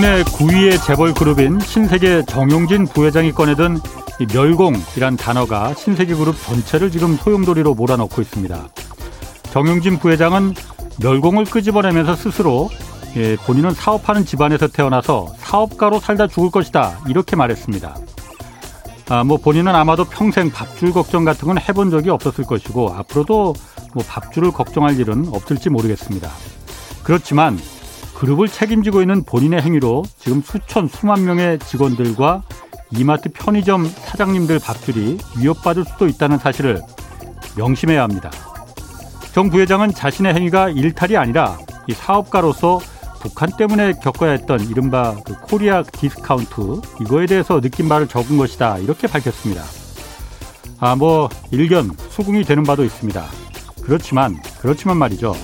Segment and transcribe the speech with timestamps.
[0.00, 3.78] 국내 9위의 재벌 그룹인 신세계 정용진 부회장이 꺼내든
[4.32, 8.68] 멸공이란 단어가 신세계 그룹 전체를 지금 소용돌이로 몰아넣고 있습니다.
[9.52, 10.54] 정용진 부회장은
[11.02, 12.70] 멸공을 끄집어내면서 스스로
[13.16, 17.94] 예, 본인은 사업하는 집안에서 태어나서 사업가로 살다 죽을 것이다 이렇게 말했습니다.
[19.10, 23.54] 아, 뭐 본인은 아마도 평생 밥줄 걱정 같은 건 해본 적이 없었을 것이고 앞으로도
[23.92, 26.30] 뭐 밥줄을 걱정할 일은 없을지 모르겠습니다.
[27.02, 27.58] 그렇지만
[28.20, 32.42] 그룹을 책임지고 있는 본인의 행위로 지금 수천 수만 명의 직원들과
[32.98, 36.82] 이마트 편의점 사장님들 밥줄이 위협받을 수도 있다는 사실을
[37.56, 38.30] 명심해야 합니다.
[39.32, 41.56] 정 부회장은 자신의 행위가 일탈이 아니라
[41.86, 42.80] 이 사업가로서
[43.22, 49.06] 북한 때문에 겪어야 했던 이른바 그 코리아 디스카운트 이거에 대해서 느낀 바를 적은 것이다 이렇게
[49.06, 49.62] 밝혔습니다.
[50.78, 53.24] 아 뭐 일견 수긍이 되는 바도 있습니다.
[53.82, 55.34] 그렇지만 그렇지만 말이죠.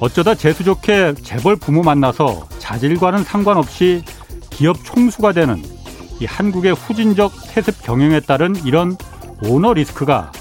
[0.00, 4.02] 어쩌다 재수 좋게 재벌 부모 만나서 자질과는 상관없이
[4.50, 5.62] 기업 총수가 되는
[6.20, 8.96] 이 한국의 후진적 세습 경영에 따른 이런
[9.42, 10.32] 오너 리스크가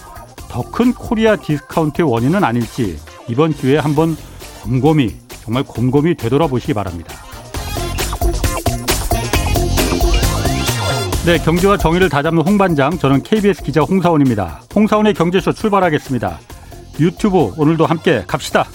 [0.50, 4.16] 더 큰 코리아 디스카운트의 원인은 아닐지 이번 기회에 한번
[4.64, 7.14] 곰곰이 정말 곰곰이 되돌아보시기 바랍니다.
[11.26, 14.61] 네, 경제와 정의를 다잡는 홍반장, 저는 KBS 기자 홍사훈입니다.
[14.75, 16.39] 홍사훈의 경제쇼 출발하겠습니다.
[17.00, 18.66] 유튜브 오늘도 함께 갑시다.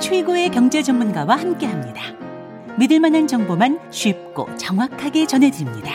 [0.00, 2.02] 최고의 경제 전문가와 함께 합니다.
[2.78, 5.92] 믿을 만한 정보만 쉽고 정확하게 전해드립니다.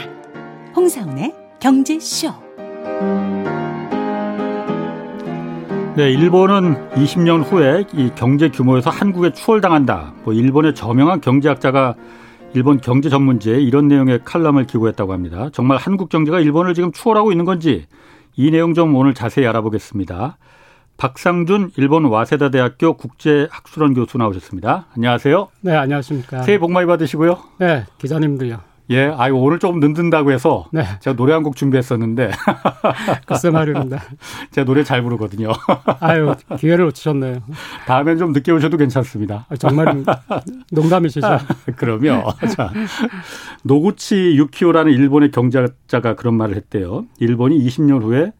[0.75, 2.33] 홍사원의 경제쇼.
[5.95, 10.13] 네, 일본은 20년 후에 이 경제 규모에서 한국에 추월당한다.
[10.23, 11.95] 뭐 일본의 저명한 경제학자가
[12.53, 15.49] 일본 경제 전문지에 이런 내용의 칼럼을 기고했다고 합니다.
[15.53, 17.85] 정말 한국 경제가 일본을 지금 추월하고 있는 건지
[18.35, 20.37] 이 내용 좀 오늘 자세히 알아보겠습니다.
[21.05, 24.85] 박상준 일본 와세다 대학교 국제학술원 교수 나오셨습니다.
[24.95, 25.47] 안녕하세요.
[25.61, 26.43] 네, 안녕하십니까.
[26.43, 27.39] 새해 복 많이 받으시고요.
[27.57, 28.59] 네, 기자님도요.
[28.91, 30.83] 예, 아유 오늘 조금 늦는다고 해서 네.
[30.99, 32.29] 제가 노래 한 곡 준비했었는데
[33.25, 33.99] 글쎄 말입니다.
[34.51, 35.49] 제가 노래 잘 부르거든요.
[36.01, 37.39] 아유 기회를 놓치셨네요.
[37.87, 39.47] 다음엔 좀 늦게 오셔도 괜찮습니다.
[39.49, 40.03] 아, 정말
[40.71, 41.25] 농담이시죠?
[41.25, 41.39] 아,
[41.77, 42.21] 그러면
[42.55, 42.71] 자
[43.63, 47.05] 노구치 유키오라는 일본의 경제학자가 그런 말을 했대요.
[47.17, 48.33] 일본이 20년 후에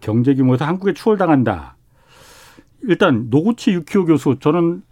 [0.00, 1.75] 경제 규모에서 한국에 추월당한다.
[2.82, 4.82] 일단 노구치 유키오 교수 저는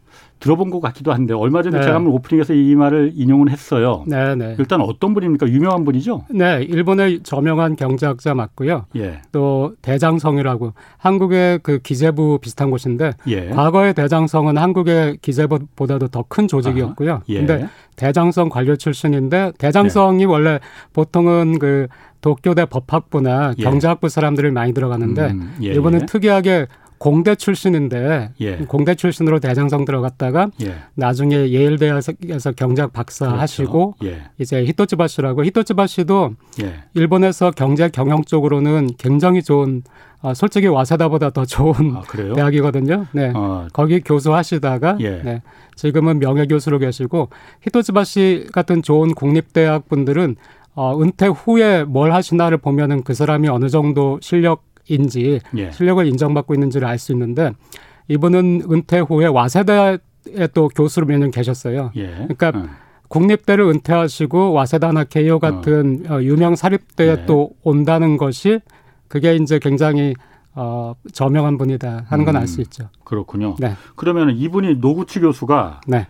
[0.41, 1.85] 들어본 것 같기도 한데 얼마 전에 네.
[1.85, 4.05] 제가 한번 오프닝에서 이 말을 인용을 했어요.
[4.07, 4.57] 네, 네.
[4.59, 5.49] 일단 어떤 분입니까?
[5.49, 6.27] 유명한 분이죠?
[6.31, 8.85] 네, 일본의 저명한 경제학자 맞고요.
[8.97, 9.23] 예.
[9.33, 13.49] 또 대장성이라고 한국의 그 기재부 비슷한 곳인데 예.
[13.49, 17.23] 과거의 대장성은 한국의 기재부보다도 더 큰 조직이었고요.
[17.29, 17.39] 예.
[17.39, 17.67] 근데
[17.97, 20.25] 대장성 관료 출신인데 대장성이 네.
[20.25, 20.59] 원래
[20.93, 21.87] 보통은 그
[22.21, 23.63] 도쿄대 법학부나 예.
[23.63, 25.73] 경제학부 사람들이 많이 들어가는데 음, 예.
[25.75, 26.67] 이번은 특이하게
[27.05, 28.57] 공대 출신인데 예.
[28.57, 30.77] 공대 출신으로 대장성 들어갔다가 예.
[30.95, 33.43] 나중에 예일대에서 경제학 박사 그렇죠.
[33.43, 34.23] 하시고 예.
[34.39, 36.31] 이제 히토츠바시라고 히토츠바시도
[36.63, 36.77] 예.
[36.95, 39.83] 일본에서 경제 경영 쪽으로는 굉장히 좋은
[40.23, 42.03] 어, 솔직히 와사다보다 더 좋은 아,
[42.35, 43.05] 대학이거든요.
[43.13, 43.33] 네.
[43.35, 43.69] 어.
[43.75, 45.21] 거기 교수하시다가 예.
[45.23, 45.43] 네.
[45.75, 47.29] 지금은 명예 교수로 계시고
[47.65, 50.37] 히토츠바시 같은 좋은 국립대학 분들은
[50.75, 55.71] 어, 은퇴 후에 뭘 하시나를 보면은 그 사람이 어느 정도 실력 인지 예.
[55.71, 57.53] 실력을 인정받고 있는지를 알 수 있는데
[58.09, 59.99] 이분은 은퇴 후에 와세다에
[60.53, 61.91] 또 교수로 몇 년 계셨어요.
[61.97, 62.09] 예.
[62.29, 62.69] 그러니까 음.
[63.09, 66.15] 국립대를 은퇴하시고 와세다 나 케이오 같은 어.
[66.17, 67.27] 어 유명 사립대에 네.
[67.27, 68.61] 또 온다는 것이
[69.09, 70.15] 그게 이제 굉장히
[70.57, 72.89] 어, 저명한 분이다 하는 건 알수 음, 있죠.
[73.05, 73.57] 그렇군요.
[73.59, 73.75] 네.
[73.97, 76.07] 그러면 이분이 노구치 교수가 네.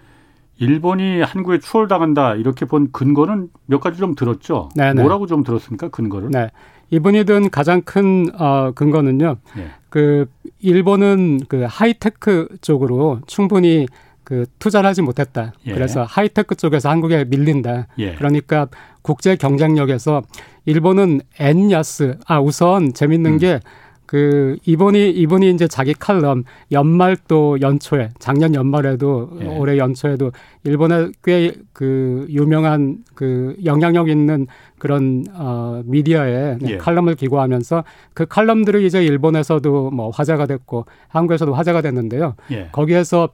[0.59, 4.69] 일본이 한국에 추월당한다 이렇게 본 근거는 몇 가지 좀 들었죠.
[4.77, 4.95] 네네.
[4.95, 5.03] 네.
[5.03, 5.89] 뭐라고 좀 들었습니까?
[5.89, 6.31] 근거를?
[6.31, 6.51] 네.
[6.95, 9.37] 이분이 든 가장 큰 어, 근거는요.
[9.59, 9.67] 예.
[9.91, 10.27] 그
[10.61, 13.87] 일본은 그 하이테크 쪽으로 충분히
[14.23, 15.53] 그 투자를 하지 못했다.
[15.67, 15.73] 예.
[15.73, 17.89] 그래서 하이테크 쪽에서 한국에 밀린다.
[17.99, 18.15] 예.
[18.15, 18.69] 그러니까
[19.03, 20.23] 국제 경쟁력에서
[20.67, 23.39] 일본은 円安 아 우선 재밌는 음.
[23.39, 23.61] 게
[24.07, 29.47] 그 이분이 이분이 이제 자기 칼럼 연말 또 연초에 작년 연말에도 예.
[29.47, 30.33] 올해 연초에도
[30.65, 34.47] 일본의 꽤 그 유명한 그 영향력 있는
[34.79, 36.77] 그런 어 미디어에 예.
[36.79, 37.85] 칼럼을 기고하면서
[38.15, 42.37] 그 칼럼들이 이제 일본에서도 뭐 화제가 됐고 한국에서도 화제가 됐는데요.
[42.53, 42.69] 예.
[42.71, 43.31] 거기에서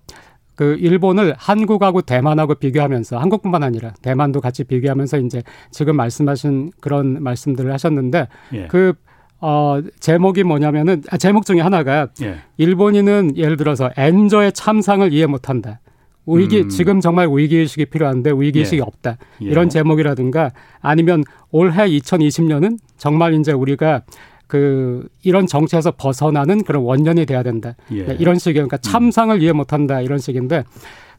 [0.57, 7.71] 그 일본을 한국하고 대만하고 비교하면서 한국뿐만 아니라 대만도 같이 비교하면서 이제 지금 말씀하신 그런 말씀들을
[7.73, 8.67] 하셨는데 예.
[8.69, 8.95] 그
[9.41, 12.41] 어, 제목이 뭐냐면은, 아, 제목 중에 하나가, 예.
[12.59, 15.81] 일본인은 예를 들어서 엔저의 참상을 이해 못 한다.
[16.27, 16.69] 위기, 음.
[16.69, 18.83] 지금 정말 위기 의식이 필요한데 위기 의식이 예.
[18.83, 19.17] 없다.
[19.43, 19.47] 예.
[19.47, 24.03] 이런 제목이라든가 아니면 올해 2020년은 정말 이제 우리가
[24.47, 27.75] 그 이런 정치에서 벗어나는 그런 원년이 돼야 된다.
[27.93, 28.05] 예.
[28.05, 29.41] 네, 이런 식의 그러니까 참상을 음.
[29.41, 30.65] 이해 못한다 이런 식인데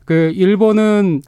[0.06, 1.21] 그 일본은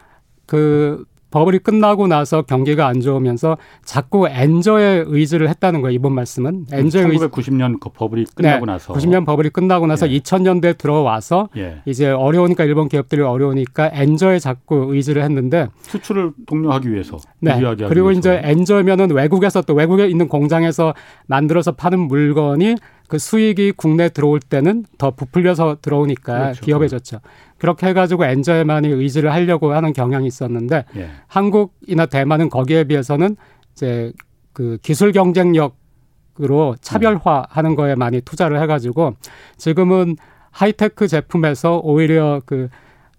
[0.45, 5.95] 그 버블이 끝나고 나서 경기가 안 좋으면서 자꾸 엔저에 의지를 했다는 거예요.
[5.95, 10.19] 이번 말씀은 엔저에 1990년 그 버블이 끝나고 네, 나서 90년 버블이 끝나고 나서 예.
[10.19, 11.81] 2000년대 들어와서 예.
[11.87, 17.59] 이제 어려우니까 일본 기업들이 어려우니까 엔저에 자꾸 의지를 했는데 수출을 독려하기 위해서 네.
[17.59, 18.11] 그리고 위해서.
[18.11, 20.93] 이제 엔저면은 외국에서 또 외국에 있는 공장에서
[21.25, 22.75] 만들어서 파는 물건이
[23.07, 26.65] 그 수익이 국내 들어올 때는 더 부풀려서 들어오니까 그렇죠.
[26.65, 27.19] 기업에 좋죠.
[27.63, 31.09] 그렇게 해가지고 엔저에만이 의지를 하려고 하는 경향이 있었는데 예.
[31.27, 33.37] 한국이나 대만은 거기에 비해서는
[33.71, 34.11] 이제
[34.51, 39.13] 그 기술 경쟁력으로 차별화하는 거에 많이 투자를 해가지고
[39.55, 40.17] 지금은
[40.51, 42.67] 하이테크 제품에서 오히려 그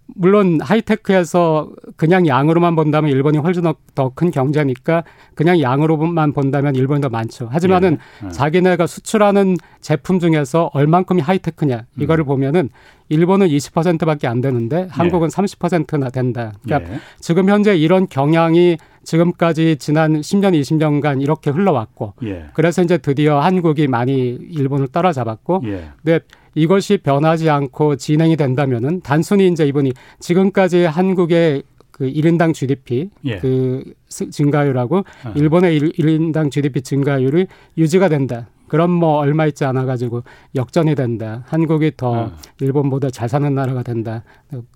[0.06, 3.62] 물론 하이테크에서 그냥 양으로만 본다면 일본이 훨씬
[3.94, 5.04] 더 큰 경제니까
[5.34, 7.48] 그냥 양으로만 본다면 일본이 더 많죠.
[7.50, 8.26] 하지만은 예.
[8.26, 8.30] 예.
[8.30, 12.26] 자기네가 수출하는 제품 중에서 얼만큼이 하이테크냐 이거를 음.
[12.26, 12.70] 보면은
[13.08, 15.28] 일본은 20%밖에 안 되는데 한국은 예.
[15.28, 16.52] 30%나 된다.
[16.62, 16.98] 그러니까 예.
[17.20, 22.46] 지금 현재 이런 경향이 지금까지 지난 10년, 20년간 이렇게 흘러왔고 예.
[22.54, 24.12] 그래서 이제 드디어 한국이 많이
[24.50, 25.90] 일본을 따라잡았고 예.
[26.02, 26.20] 근데
[26.54, 33.38] 이것이 변하지 않고 진행이 된다면은 단순히 이제 이분이 지금까지 한국의 그 1인당 GDP 예.
[33.38, 35.32] 그 증가율하고 어.
[35.36, 37.46] 일본의 1인당 GDP 증가율이
[37.78, 38.48] 유지가 된다.
[38.66, 40.24] 그럼 뭐 얼마 있지 않아 가지고
[40.56, 41.44] 역전이 된다.
[41.46, 42.32] 한국이 더 어.
[42.60, 44.24] 일본보다 잘 사는 나라가 된다.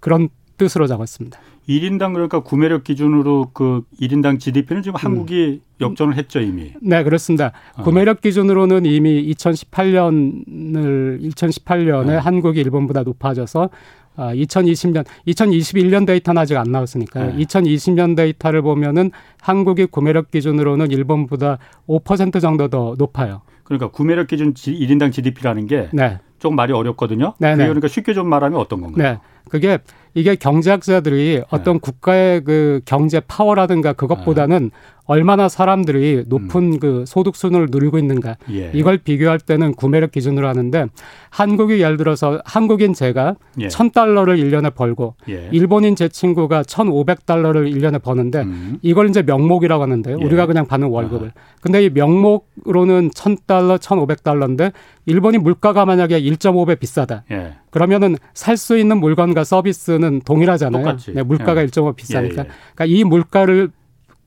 [0.00, 0.28] 그런
[0.58, 1.40] 뜻으로 적었습니다.
[1.68, 5.80] 1인당 그러니까 구매력 기준으로 그 1인당 GDP는 지금 한국이 음.
[5.80, 6.72] 역전을 했죠 이미.
[6.80, 7.52] 네 그렇습니다.
[7.76, 7.82] 어.
[7.82, 12.20] 구매력 기준으로는 이미 2018년을 2018년에 어.
[12.20, 13.68] 한국이 일본보다 높아져서
[14.16, 17.36] 아, 2020년, 2021년 데이터는 아직 안 나왔으니까요.
[17.36, 17.44] 네.
[17.44, 23.42] 2020년 데이터를 보면은 한국이 구매력 기준으로는 일본보다 5% 정도 더 높아요.
[23.62, 26.18] 그러니까 구매력 기준 1인당 GDP라는 게 네.
[26.40, 27.34] 좀 말이 어렵거든요.
[27.38, 27.64] 네, 네.
[27.64, 29.18] 그러니까 쉽게 좀 말하면 어떤 건가요?
[29.48, 29.50] 네.
[29.50, 29.78] 그게
[30.14, 31.80] 이게 경제학자들이 어떤 네.
[31.80, 34.97] 국가의 그 경제 파워라든가 그것보다는 아.
[35.08, 36.78] 얼마나 사람들이 높은 음.
[36.78, 38.70] 그 소득 수준을 누리고 있는가 예.
[38.74, 40.84] 이걸 비교할 때는 구매력 기준으로 하는데
[41.30, 43.68] 한국이 예를 들어서 한국인 제가 예.
[43.68, 45.48] 1000달러를 1년에 벌고 예.
[45.50, 48.78] 일본인 제 친구가 1,500달러를 1년에 버는데 음.
[48.82, 50.18] 이걸 이제 명목이라고 하는데요.
[50.20, 50.24] 예.
[50.24, 51.28] 우리가 그냥 받는 월급을.
[51.28, 51.32] 아하.
[51.62, 54.72] 근데 이 명목으로는 1,000달러, 1,500달러인데
[55.06, 57.24] 일본이 물가가 만약에 1.5배 비싸다.
[57.30, 57.54] 예.
[57.70, 60.96] 그러면은 살 수 있는 물건과 서비스는 동일하잖아요.
[61.14, 61.66] 네, 물가가 예.
[61.66, 62.42] 1.5 비싸니까.
[62.42, 62.50] 예, 예.
[62.74, 63.70] 그러니까 이 물가를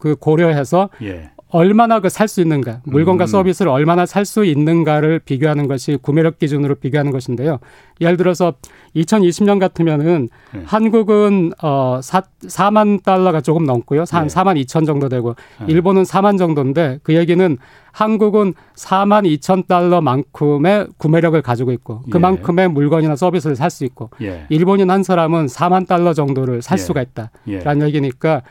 [0.01, 1.29] 그 고려해서 예.
[1.53, 3.27] 얼마나 그 살 수 있는가 물건과 음.
[3.27, 7.59] 서비스를 얼마나 살 수 있는가를 비교하는 것이 구매력 기준으로 비교하는 것인데요.
[7.99, 8.53] 예를 들어서
[8.95, 10.61] 2020년 같으면은 네.
[10.65, 14.05] 한국은 어 4, 4만 달러가 조금 넘고요.
[14.09, 14.33] 한 네.
[14.33, 15.65] 4만 2천 정도 되고 네.
[15.73, 17.57] 일본은 4만 정도인데 그 얘기는
[17.91, 22.11] 한국은 4만 2천 달러만큼의 구매력을 가지고 있고 예.
[22.11, 22.67] 그만큼의 예.
[22.67, 24.45] 물건이나 서비스를 살 수 있고 예.
[24.49, 26.81] 일본인 한 사람은 4만 달러 정도를 살 예.
[26.81, 27.85] 수가 있다라는 예.
[27.87, 28.41] 얘기니까 어,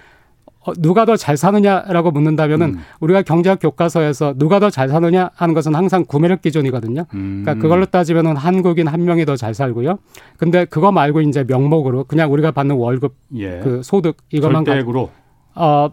[0.79, 2.81] 누가 더 잘 사느냐라고 묻는다면은 음.
[3.01, 7.07] 우리가 경제학 교과서에서 누가 더 잘 사느냐 하는 것은 항상 구매력 기준이거든요.
[7.15, 7.43] 음.
[7.43, 9.99] 그러니까 그걸로 따지면은 한국인 한 명이 더 잘 살고요.
[10.37, 13.61] 근데 그거 말고 이제 명목으로 그냥 우리가 받는 월급 예.
[13.61, 15.11] 그 소득 이것만 절대액으로
[15.55, 15.91] 어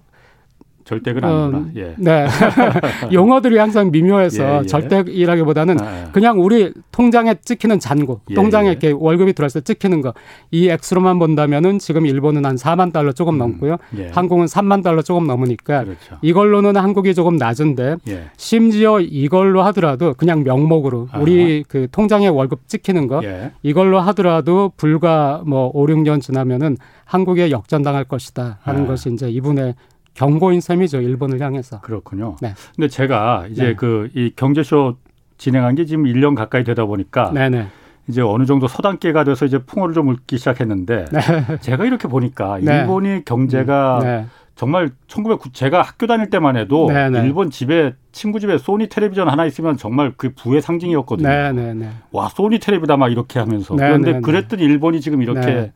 [0.88, 1.58] 절대는 아니구나.
[1.58, 1.94] 음, 예.
[1.98, 2.27] 네.
[3.12, 4.65] 용어들이 항상 미묘해서 예, 예.
[4.65, 6.12] 절대이라기보다는 아, 예.
[6.13, 8.72] 그냥 우리 통장에 찍히는 잔고, 예, 통장에 예.
[8.72, 10.13] 이렇게 월급이 들어왔을 때 찍히는 거.
[10.50, 13.77] 이 액수로만 본다면은 지금 일본은 한 4만 달러 조금 음, 넘고요.
[14.12, 16.17] 한국은 3만 달러 조금 넘으니까 그렇죠.
[16.22, 17.98] 이걸로는 한국이 조금 낮은데
[18.38, 21.22] 심지어 이걸로 하더라도 그냥 명목으로 아하.
[21.22, 23.22] 우리 그 통장에 월급 찍히는 거
[23.62, 28.88] 이걸로 하더라도 불과 뭐 5, 6년 지나면은 한국에 역전당할 것이다 하는 아.
[28.88, 29.75] 것이 이제 이분의
[30.18, 31.00] 경고인 셈이죠.
[31.00, 31.82] 일본을 향해서.
[31.82, 32.36] 그렇군요.
[32.42, 32.54] 네.
[32.76, 33.74] 근데 제가 이제 네.
[33.76, 34.96] 그이 경제쇼
[35.38, 37.68] 진행한 게 지금 1년 가까이 되다 보니까 네네.
[38.08, 41.60] 이제 어느 정도 서당계가 돼서 이제 풍어를 좀 읊기 시작했는데 네.
[41.60, 42.80] 제가 이렇게 보니까 네.
[42.80, 44.04] 일본이 경제가 음.
[44.04, 44.26] 네.
[44.56, 47.20] 정말 1909 제가 학교 다닐 때만 해도 네네.
[47.20, 51.30] 일본 집에 친구 집에 소니 텔레비전 하나 있으면 정말 그 부의 상징이었거든요.
[51.30, 51.90] 네네네.
[52.12, 54.00] 와 소니 텔레비다 막 이렇게 하면서 네네네.
[54.00, 55.74] 그런데 그랬더니 일본이 지금 이렇게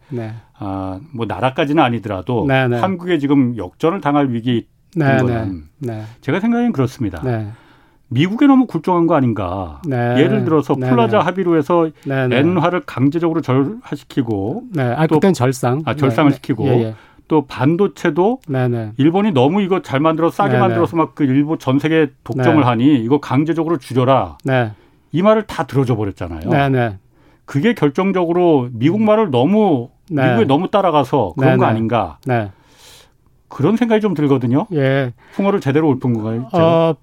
[0.61, 2.77] 아 뭐 나라까지는 아니더라도 네네.
[2.79, 4.67] 한국에 지금 역전을 당할 위기
[5.17, 6.03] 거는 네.
[6.21, 7.21] 제가 생각엔 그렇습니다.
[7.23, 7.47] 네.
[8.09, 9.81] 미국에 너무 굴종한 거 아닌가.
[9.87, 10.17] 네.
[10.17, 14.83] 예를 들어서 플라자 합의로 해서 엔화를 강제적으로 절하시키고 네.
[14.83, 15.81] 아, 또 그땐 절상.
[15.85, 16.95] 아, 절상을 시키고 예, 예.
[17.27, 18.39] 또 반도체도.
[18.97, 20.57] 일본이 너무 이거 잘 만들어 싸게.
[20.59, 22.65] 만들어서 막 그 일본 전 세계 독점을 네.
[22.65, 24.37] 하니 이거 강제적으로 줄여라.
[24.43, 24.73] 네.
[25.13, 26.49] 이 말을 다 들어줘 버렸잖아요.
[27.51, 30.25] 그게 결정적으로 미국 말을 너무 네.
[30.25, 31.57] 미국에 너무 따라가서 그런 네네.
[31.57, 32.17] 거 아닌가.
[32.25, 32.49] 네.
[33.49, 34.67] 그런 생각이 좀 들거든요.
[34.71, 35.11] 예.
[35.33, 36.47] 풍어를 제대로 읊은 건가요?
[36.53, 36.95] 어,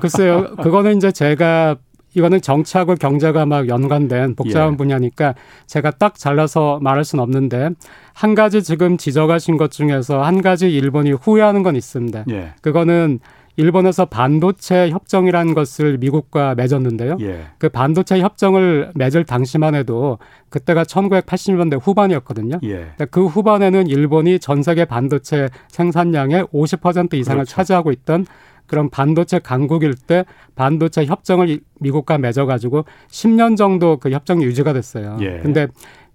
[0.00, 0.56] 글쎄요.
[0.62, 1.76] 그거는 이제 제가
[2.14, 4.76] 이거는 정치하고 경제가 막 연관된 복잡한 예.
[4.78, 5.34] 분야니까
[5.66, 7.68] 제가 딱 잘라서 말할 수는 없는데
[8.14, 12.24] 한 가지 지금 지적하신 것 중에서 한 가지 일본이 후회하는 건 있습니다.
[12.30, 12.54] 예.
[12.62, 13.20] 그거는
[13.56, 17.18] 일본에서 반도체 협정이라는 것을 미국과 맺었는데요.
[17.20, 17.44] 예.
[17.58, 20.18] 그 반도체 협정을 맺을 당시만 해도
[20.48, 22.58] 그때가 1980년대 후반이었거든요.
[22.64, 22.92] 예.
[23.10, 27.54] 그 후반에는 일본이 전 세계 반도체 생산량의 50% 이상을 그렇죠.
[27.54, 28.26] 차지하고 있던
[28.66, 35.18] 그런 반도체 강국일 때 반도체 협정을 미국과 맺어가지고 10년 정도 그 협정이 유지가 됐어요.
[35.20, 35.40] 예.
[35.42, 35.66] 근데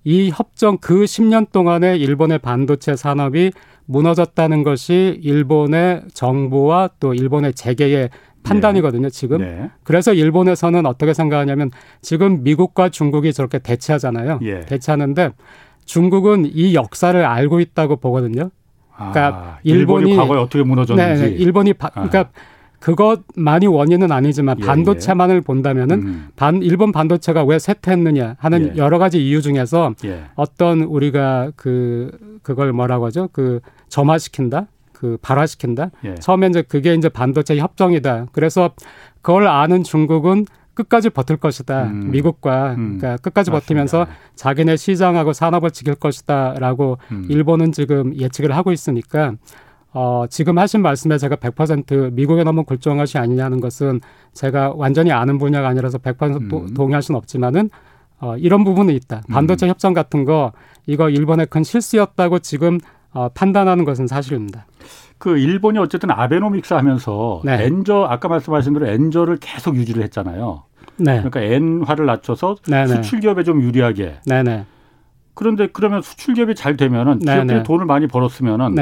[0.10, 3.52] 이 협정 그 10년 동안에 일본의 반도체 산업이
[3.88, 8.10] 무너졌다는 것이 일본의 정부와 또 일본의 재계의
[8.42, 9.40] 판단이거든요, 지금.
[9.40, 9.70] 네.
[9.84, 11.72] 그래서 일본에서는 어떻게 생각하냐면
[12.02, 14.40] 지금 미국과 중국이 저렇게 대치하잖아요.
[14.44, 14.62] 예.
[14.62, 15.32] 대치하는데
[15.84, 18.50] 중국은 이 역사를 알고 있다고 보거든요.
[18.96, 21.22] 그러니까 아, 일본이, 일본이, 과거에 어떻게 무너졌는지.
[21.22, 21.36] 네, 네.
[21.36, 22.30] 일본이 바, 그러니까 아.
[22.80, 25.40] 그것만이 원인은 아니지만 예, 반도체만을 예.
[25.42, 26.28] 본다면은 음.
[26.36, 28.78] 반 일본 반도체가 왜 쇠퇴했느냐 하는 예.
[28.78, 30.26] 여러 가지 이유 중에서 예.
[30.36, 32.12] 어떤 우리가 그
[32.44, 33.30] 그걸 뭐라고 하죠?
[33.32, 34.68] 그 점화시킨다.
[34.94, 35.92] 그 발화시킨다.
[36.06, 36.16] 예.
[36.16, 38.28] 처음에 이제 그게 이제 반도체 협정이다.
[38.32, 38.72] 그래서
[39.22, 41.86] 그걸 아는 중국은 끝까지 버틸 것이다.
[41.86, 42.12] 음.
[42.12, 42.98] 미국과 음.
[43.00, 43.60] 그러니까 끝까지 맞습니다.
[43.60, 47.26] 버티면서 자기네 시장하고 산업을 지킬 것이다라고 음.
[47.30, 49.34] 일본은 지금 예측을 하고 있으니까
[50.00, 54.00] 어, 지금 하신 말씀에 제가 100% 미국에 너무 굴종한 것이 아니냐는 것은
[54.32, 56.74] 제가 완전히 아는 분야가 아니라서 100% 음.
[56.76, 57.72] 동의할 수는 없지만은
[58.20, 59.24] 어, 이런 부분은 있다.
[59.28, 59.72] 반도체 음.
[59.72, 60.52] 협정 같은 거
[60.86, 62.78] 이거 일본의 큰 실수였다고 지금
[63.12, 64.68] 어, 판단하는 것은 사실입니다.
[65.18, 67.66] 그 일본이 어쨌든 아베노믹스 하면서 네.
[67.66, 70.62] 엔저 아까 말씀하신 대로 엔저를 계속 유지를 했잖아요.
[70.98, 71.24] 네.
[71.24, 72.86] 그러니까 엔화를 낮춰서 네네.
[72.86, 72.96] 네.
[72.98, 74.20] 수출 기업에 좀 유리하게.
[74.28, 74.44] 네네.
[74.44, 74.66] 네.
[75.34, 77.64] 그런데 그러면 수출 기업이 잘 되면은 네, 기업들이 네네.
[77.64, 78.76] 돈을 많이 벌었으면은.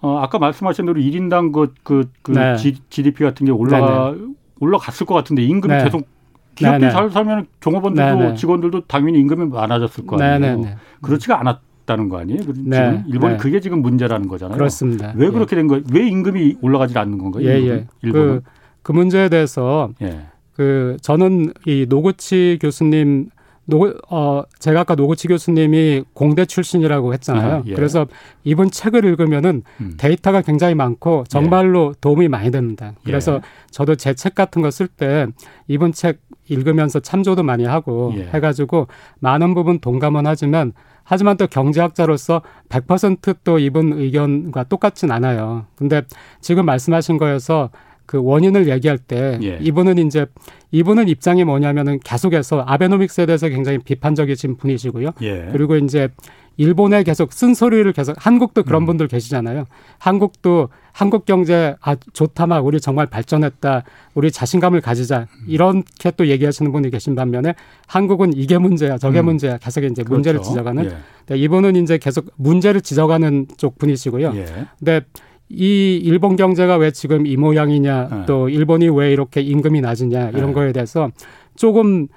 [0.00, 2.56] 어, 아까 말씀하신 대로 1인당 그, 그, 그 네.
[2.56, 4.26] GDP 같은 게 올라, 네네.
[4.60, 5.84] 올라갔을 것 같은데 임금이 네.
[5.84, 6.06] 계속
[6.54, 6.92] 기업들이 네네.
[6.92, 8.34] 잘 살면 종업원들도 네네.
[8.34, 10.56] 직원들도 당연히 임금이 많아졌을 거 아니에요.
[10.56, 10.76] 네네.
[11.02, 12.40] 그렇지가 않았다는 거 아니에요?
[12.64, 12.76] 네.
[12.76, 13.38] 지금 일본이 네.
[13.38, 14.56] 그게 지금 문제라는 거잖아요.
[14.56, 15.12] 그렇습니다.
[15.16, 15.82] 왜 그렇게 된 거예요?
[15.92, 17.44] 왜 임금이 올라가지 않는 건가요?
[17.44, 17.86] 예, 예.
[18.02, 18.42] 그,
[18.82, 20.26] 그 문제에 대해서 예.
[20.54, 23.30] 그 저는 이 노구치 교수님
[23.68, 27.56] 노, 어, 제가 아까 노구치 교수님이 공대 출신이라고 했잖아요.
[27.56, 27.74] 아, 예.
[27.74, 28.06] 그래서
[28.42, 29.94] 이분 책을 읽으면은 음.
[29.98, 31.98] 데이터가 굉장히 많고 정말로 예.
[32.00, 32.94] 도움이 많이 됩니다.
[33.04, 33.40] 그래서 예.
[33.70, 35.26] 저도 제 책 같은 거 쓸 때
[35.66, 38.22] 이분 책 읽으면서 참조도 많이 하고 예.
[38.32, 38.88] 해가지고
[39.20, 40.72] 많은 부분 동감은 하지만
[41.04, 45.66] 하지만 또 경제학자로서 100%또 이분 의견과 똑같진 않아요.
[45.76, 46.02] 근데
[46.40, 47.70] 지금 말씀하신 거에서
[48.08, 49.58] 그 원인을 얘기할 때 예.
[49.60, 50.24] 이분은 이제
[50.72, 55.10] 이분은 입장이 뭐냐면은 계속해서 아베노믹스에 대해서 굉장히 비판적이신 분이시고요.
[55.20, 55.50] 예.
[55.52, 56.08] 그리고 이제
[56.56, 58.86] 일본에 계속 쓴소리를 계속 한국도 그런 음.
[58.86, 59.66] 분들 계시잖아요.
[59.98, 63.84] 한국도 한국 경제 아 좋다 막 우리 정말 발전했다.
[64.14, 65.26] 우리 자신감을 가지자.
[65.30, 65.44] 음.
[65.46, 67.54] 이렇게 또 얘기하시는 분이 계신 반면에
[67.86, 68.96] 한국은 이게 문제야.
[68.96, 69.26] 저게 음.
[69.26, 69.58] 문제야.
[69.58, 70.14] 계속 이제 그렇죠.
[70.14, 70.92] 문제를 지적하는.
[71.30, 71.36] 예.
[71.36, 74.32] 이분은 이제 계속 문제를 지적하는 쪽 분이시고요.
[74.34, 74.46] 예.
[74.78, 75.02] 근데
[75.50, 78.26] 이 일본 경제가 왜 지금 이 모양이냐, 네.
[78.26, 80.52] 또 일본이 왜 이렇게 임금이 낮으냐 이런 네.
[80.52, 81.10] 거에 대해서
[81.56, 82.08] 조금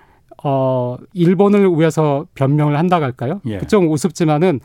[0.43, 3.41] 어 일본을 위해서 변명을 한다고 할까요?
[3.45, 3.59] 예.
[3.59, 4.59] 좀 우습지만은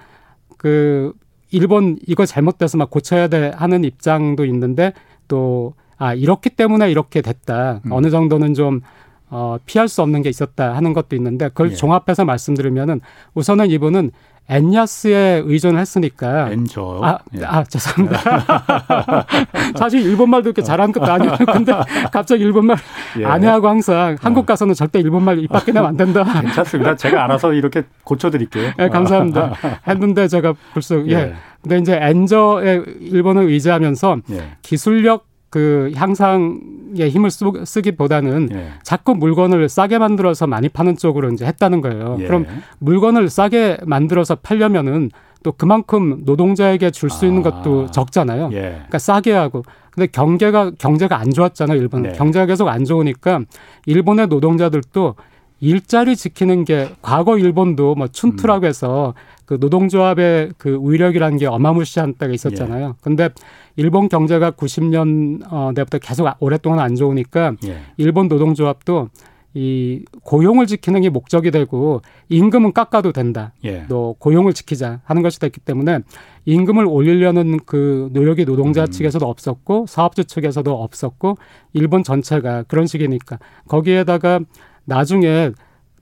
[0.57, 1.13] 그
[1.51, 4.93] 일본 이거 잘못돼서 막 고쳐야 돼 하는 입장도 있는데
[5.29, 7.81] 또 아 이렇기 때문에 이렇게 됐다.
[7.87, 7.93] 음.
[7.93, 8.81] 어느 정도는 좀
[9.29, 11.75] 어, 피할 수 없는 게 있었다 하는 것도 있는데 그걸 예.
[11.75, 13.01] 종합해서 말씀드리면은
[13.35, 14.13] 우선은 이분은
[14.49, 16.51] 엔야스에 의존을 했으니까.
[16.53, 17.01] 엔저.
[17.03, 17.45] 아, 예.
[17.45, 19.27] 아 죄송합니다.
[19.77, 21.73] 사실 일본말도 이렇게 잘하는 것도 아니고 근데
[22.13, 22.77] 갑자기 일본말
[23.19, 23.25] 예.
[23.25, 24.47] 아내하고 항상 한국 어.
[24.47, 26.23] 가서는 절대 일본말 입 밖에 내면 안 된다.
[26.41, 26.95] 괜찮습니다.
[26.95, 28.73] 제가 알아서 이렇게 고쳐드릴게요.
[28.79, 29.55] 예, 감사합니다.
[29.89, 31.13] 했는데 제가 벌써 예.
[31.13, 31.35] 예.
[31.63, 34.57] 근데 이제 엔저의 일본을 의지하면서 예.
[34.63, 35.27] 기술력
[35.57, 38.73] 그 향상에 힘을 쓰, 기보다는 예.
[38.83, 42.19] 자꾸 물건을 싸게 만들어서 많이 파는 쪽으로 이제 했다는 거예요.
[42.21, 42.27] 예.
[42.27, 42.45] 그럼
[42.79, 45.11] 물건을 싸게 만들어서 팔려면은
[45.43, 47.51] 또 그만큼 노동자에게 줄수 있는 아.
[47.51, 48.51] 것도 적잖아요.
[48.53, 48.61] 예.
[48.61, 49.63] 그러니까 싸게 하고.
[49.93, 52.03] 근데 경제가 경제가 안 좋았잖아요, 일본.
[52.03, 52.13] 네.
[52.13, 53.41] 경제가 계속 안 좋으니까
[53.87, 55.15] 일본의 노동자들도
[55.61, 58.69] 일자리 지키는 게 과거 일본도 뭐 춘투라고 음.
[58.69, 59.15] 해서
[59.47, 62.87] 그 노동조합의 그 위력이라는 게 어마무시한 때가 있었잖아요.
[62.87, 62.93] 예.
[63.01, 63.31] 근데
[63.77, 67.79] 일본 경제가 90년 어 대부터 계속 오랫동안 안 좋으니까 예.
[67.97, 69.09] 일본 노동조합도
[69.55, 73.53] 이 고용을 지키는 게 목적이 되고 임금은 깎아도 된다.
[73.65, 73.87] 예.
[73.89, 76.01] 또 고용을 지키자 하는 것이 됐기 때문에
[76.45, 78.91] 임금을 올리려는 그 노력이 노동자 음.
[78.91, 81.39] 측에서도 없었고 사업주 측에서도 없었고
[81.73, 83.39] 일본 전체가 그런 식이니까
[83.69, 84.41] 거기에다가
[84.85, 85.53] 나중에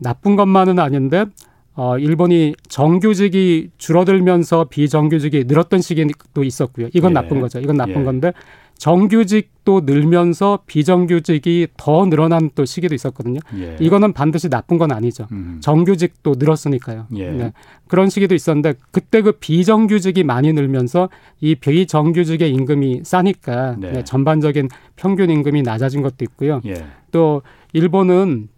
[0.00, 1.26] 나쁜 것만은 아닌데
[1.76, 6.88] 어, 일본이 정규직이 줄어들면서 비정규직이 늘었던 시기도 있었고요.
[6.95, 7.14] 이건 예.
[7.14, 7.59] 나쁜 거죠.
[7.61, 8.04] 이건 나쁜 예.
[8.04, 8.33] 건데
[8.78, 13.40] 정규직도 늘면서 비정규직이 더 늘어난 또 시기도 있었거든요.
[13.59, 13.76] 예.
[13.81, 15.26] 이거는 반드시 나쁜 건 아니죠.
[15.33, 15.59] 음.
[15.61, 17.07] 정규직도 늘었으니까요.
[17.16, 17.31] 예.
[17.31, 17.52] 네.
[17.88, 21.09] 그런 시기도 있었는데 그때 그 비정규직이 많이 늘면서
[21.40, 23.93] 이 비정규직의 임금이 싸니까 네.
[23.93, 26.61] 네, 전반적인 평균 임금이 낮아진 것도 있고요.
[26.66, 26.75] 예.
[27.11, 28.49] 또 일본은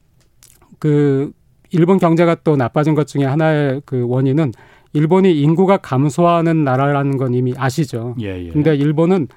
[0.78, 1.32] 그
[1.70, 4.52] 일본 경제가 또 나빠진 것 중에 하나의 그 원인은
[4.92, 8.14] 일본이 인구가 감소하는 나라라는 건 이미 아시죠.
[8.20, 8.50] 예, 예.
[8.50, 9.28] 근데 일본은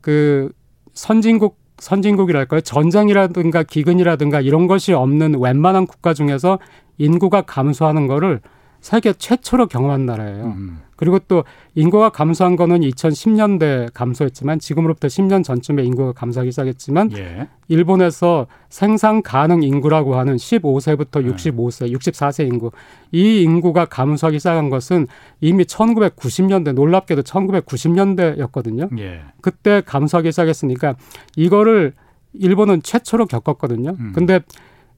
[0.00, 0.50] 그
[0.94, 2.60] 선진국 선진국이랄까요?
[2.60, 6.58] 전쟁이라든가 기근이라든가 이런 것이 없는 웬만한 국가 중에서
[6.98, 8.40] 인구가 감소하는 거를
[8.80, 10.44] 세계 최초로 경험한 나라예요.
[10.44, 10.80] 음.
[10.98, 11.44] 그리고 또
[11.76, 17.48] 인구가 감소한 거는 2010년대 감소했지만 지금으로부터 10년 전쯤에 인구가 감소하기 시작했지만 예.
[17.68, 22.72] 일본에서 생산 가능 인구라고 하는 15세부터 65세, 64세 인구
[23.12, 25.06] 이 인구가 감소하기 시작한 것은
[25.40, 28.98] 이미 1990년대 놀랍게도 1990년대였거든요.
[28.98, 29.20] 예.
[29.40, 30.96] 그때 감소하기 시작했으니까
[31.36, 31.92] 이거를
[32.32, 33.94] 일본은 최초로 겪었거든요.
[34.00, 34.12] 음.
[34.16, 34.40] 근데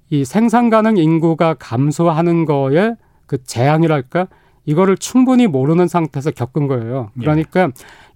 [0.09, 2.95] 이 생산 가능 인구가 감소하는 거에
[3.27, 4.29] 그 재앙이랄까
[4.71, 7.11] 이거를 충분히 모르는 상태에서 겪은 거예요.
[7.17, 7.21] 예.
[7.21, 7.69] 그러니까 예.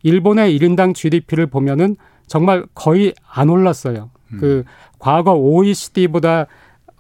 [0.03, 1.97] 일본의 1인당 GDP를 보면은
[2.27, 4.11] 정말 거의 안 올랐어요.
[4.33, 4.39] 음.
[4.41, 4.65] 그
[4.99, 6.47] 과거 OECD보다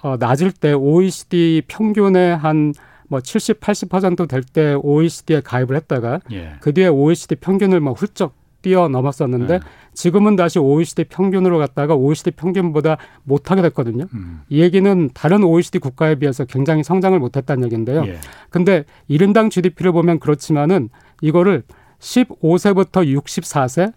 [0.02, 2.74] 어, 낮을 때 OECD 평균의 한
[3.08, 6.54] 뭐 70, 80%될 때 OECD에 가입을 했다가 예.
[6.60, 9.64] 그 뒤에 OECD 평균을 뭐 훌쩍 뛰어넘었었는데 네.
[9.94, 14.06] 지금은 다시 OECD 평균으로 갔다가 OECD 평균보다 못하게 됐거든요.
[14.12, 14.42] 음.
[14.48, 18.04] 이 얘기는 다른 OECD 국가에 비해서 굉장히 성장을 못했다는 얘기인데요.
[18.06, 18.18] 예.
[18.50, 20.90] 근데 1인당 GDP를 보면 그렇지만은
[21.22, 21.62] 이거를
[22.00, 23.92] 15세부터 64세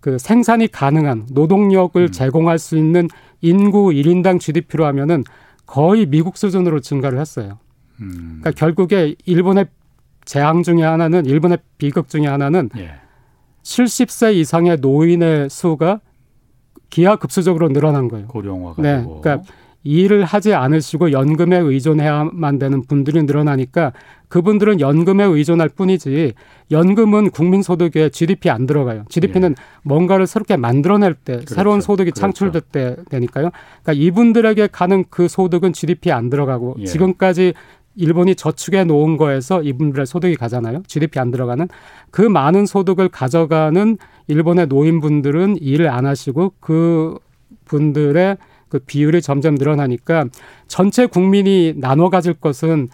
[0.00, 2.10] 그 생산이 가능한 노동력을 음.
[2.10, 3.08] 제공할 수 있는
[3.40, 5.24] 인구 1인당 GDP로 하면은
[5.66, 7.58] 거의 미국 수준으로 증가를 했어요.
[8.00, 8.40] 음.
[8.40, 9.66] 그러니까 결국에 일본의
[10.24, 12.99] 재앙 중에 하나는 일본의 비극 중에 하나는 예.
[13.62, 16.00] 70세 이상의 노인의 수가
[16.90, 18.26] 기하급수적으로 늘어난 거예요.
[18.28, 19.20] 고령화가 네, 되고.
[19.20, 19.46] 그러니까
[19.82, 23.92] 일을 하지 않으시고 연금에 의존해야만 되는 분들이 늘어나니까
[24.28, 26.34] 그분들은 연금에 의존할 뿐이지
[26.70, 29.04] 연금은 국민소득에 GDP 안 들어가요.
[29.08, 29.62] GDP는 예.
[29.82, 31.54] 뭔가를 새롭게 만들어낼 때 그렇죠.
[31.54, 32.20] 새로운 소득이 그렇죠.
[32.20, 33.50] 창출될 때 되니까요.
[33.82, 36.84] 그러니까 이분들에게 가는 그 소득은 GDP에 안 들어가고 예.
[36.84, 37.54] 지금까지
[37.96, 40.82] 일본이 저축해 놓은 거에서 이분들의 소득이 가잖아요.
[40.86, 41.68] GDP 안 들어가는
[42.10, 43.98] 그 많은 소득을 가져가는
[44.28, 47.18] 일본의 노인분들은 일을 안 하시고 그
[47.64, 48.36] 분들의
[48.68, 50.26] 그 비율이 점점 늘어나니까
[50.68, 52.88] 전체 국민이 나눠 가질 것은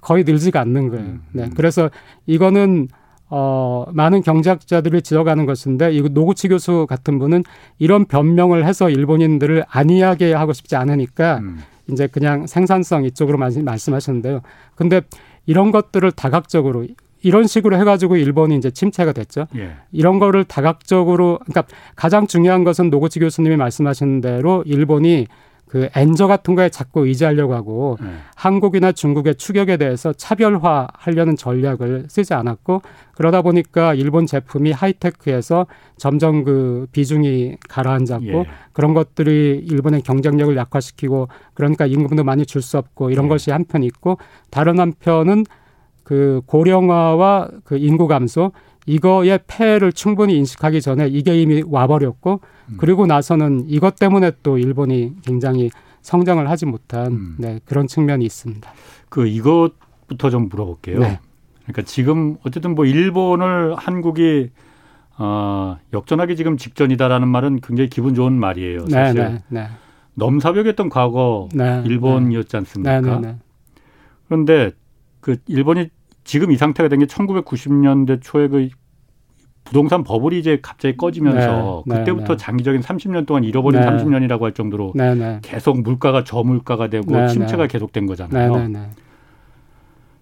[0.00, 1.04] 거의 늘지가 않는 거예요.
[1.04, 1.44] 음, 네.
[1.44, 1.50] 음.
[1.56, 1.90] 그래서
[2.26, 2.88] 이거는
[3.28, 7.42] 어, 많은 경제학자들이 지적하는 것인데, 이 노구치 교수 같은 분은
[7.78, 11.58] 이런 변명을 해서 일본인들을 안이하게 하고 싶지 않으니까, 음.
[11.90, 14.40] 이제 그냥 생산성 이쪽으로 말씀하셨는데요.
[14.74, 15.02] 근데
[15.46, 16.86] 이런 것들을 다각적으로
[17.22, 19.46] 이런 식으로 해가지고 일본이 이제 침체가 됐죠.
[19.56, 19.72] 예.
[19.90, 21.64] 이런 거를 다각적으로 그러니까
[21.96, 25.26] 가장 중요한 것은 노구치 교수님이 말씀하신 대로 일본이
[25.68, 28.08] 그 엔저 같은 거에 자꾸 의지하려고 하고 네.
[28.36, 32.82] 한국이나 중국의 추격에 대해서 차별화하려는 전략을 쓰지 않았고
[33.16, 38.46] 그러다 보니까 일본 제품이 하이테크에서 점점 그 비중이 가라앉았고 예.
[38.72, 43.28] 그런 것들이 일본의 경쟁력을 약화시키고 그러니까 임금도 많이 줄 수 없고 이런 예.
[43.30, 44.18] 것이 한편 있고
[44.50, 45.44] 다른 한편은
[46.02, 48.52] 그 고령화와 그 인구 감소
[48.86, 52.76] 이거의 폐해를 충분히 인식하기 전에 이게 이미 와버렸고 음.
[52.78, 55.70] 그리고 나서는 이것 때문에 또 일본이 굉장히
[56.02, 57.36] 성장을 하지 못한 음.
[57.38, 58.72] 네, 그런 측면이 있습니다.
[59.08, 61.00] 그 이것부터 좀 물어볼게요.
[61.00, 61.18] 네.
[61.64, 64.50] 그러니까 지금 어쨌든 뭐 일본을 한국이
[65.18, 68.84] 어, 역전하기 지금 직전이다라는 말은 굉장히 기분 좋은 말이에요.
[68.84, 69.68] 네, 사실 네, 네,
[70.14, 73.00] 넘사벽이었던 과거 네, 일본이었지 않습니까?
[74.28, 74.72] 그런데
[75.20, 75.88] 그 일본이
[76.26, 78.68] 지금 이 상태가 된 게 1990년대 초에 그
[79.64, 83.86] 부동산 버블이 이제 갑자기 꺼지면서 네, 네 그때부터 네, 장기적인 30년 동안 잃어버린 네.
[83.86, 85.38] 30년이라고 할 정도로 네, 네.
[85.42, 88.52] 계속 물가가 저물가가 되고 침체가 계속된 거잖아요.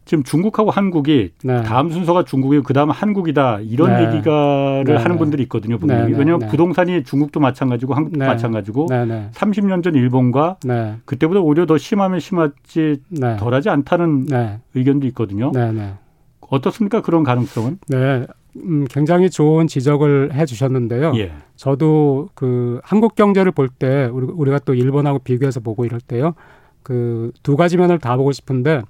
[0.04, 5.78] 지금 중국하고 한국이 다음 순서가 중국이고 그다음 한국이다 이런 얘기가를 하는 분들이 있거든요.
[5.78, 8.86] 분명히 왜냐하면 부동산이 중국도 마찬가지고 한국도 마찬가지고
[9.32, 10.56] 30년 전 일본과
[11.04, 12.98] 그때보다 오히려 더 심하면 심하지
[13.38, 14.26] 덜하지 않다는
[14.74, 15.50] 의견도 있거든요.
[16.40, 17.78] 어떻습니까 그런 가능성은?
[17.88, 18.26] 네.
[18.56, 21.12] 음, 굉장히 좋은 지적을 해 주셨는데요.
[21.16, 21.32] 예.
[21.56, 26.34] 저도 그 한국 경제를 볼 때 우리, 우리가 또 일본하고 비교해서 보고 이럴 때요.
[26.84, 28.82] 그 두 가지 면을 다 보고 싶은데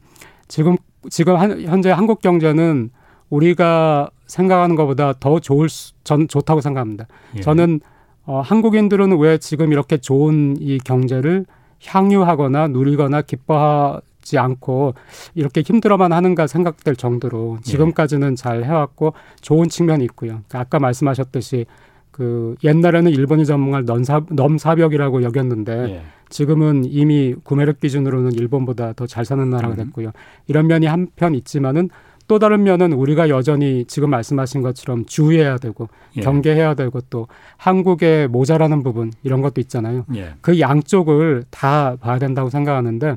[0.54, 0.76] 지금
[1.10, 2.90] 지금 한, 현재 한국 경제는
[3.28, 7.08] 우리가 생각하는 것보다 더 좋을 수, 전 좋다고 생각합니다.
[7.34, 7.40] 예.
[7.40, 7.80] 저는
[8.24, 11.44] 어, 한국인들은 왜 지금 이렇게 좋은 이 경제를
[11.84, 14.94] 향유하거나 누리거나 기뻐하 쉽지 않고
[15.34, 18.36] 이렇게 힘들어만 하는가 생각될 정도로 지금까지는 예.
[18.36, 20.42] 잘 해왔고 좋은 측면이 있고요.
[20.52, 21.66] 아까 말씀하셨듯이
[22.14, 26.02] 그 옛날에는 일본이 전문을 넘사, 넘사벽이라고 여겼는데 예.
[26.28, 29.86] 지금은 이미 구매력 기준으로는 일본보다 더 잘 사는 나라가 음.
[29.86, 30.12] 됐고요.
[30.46, 31.90] 이런 면이 한편 있지만은
[32.28, 36.20] 또 다른 면은 우리가 여전히 지금 말씀하신 것처럼 주의해야 되고 예.
[36.20, 40.04] 경계해야 되고 또 한국의 모자라는 부분 이런 것도 있잖아요.
[40.14, 40.34] 예.
[40.40, 43.16] 그 양쪽을 다 봐야 된다고 생각하는데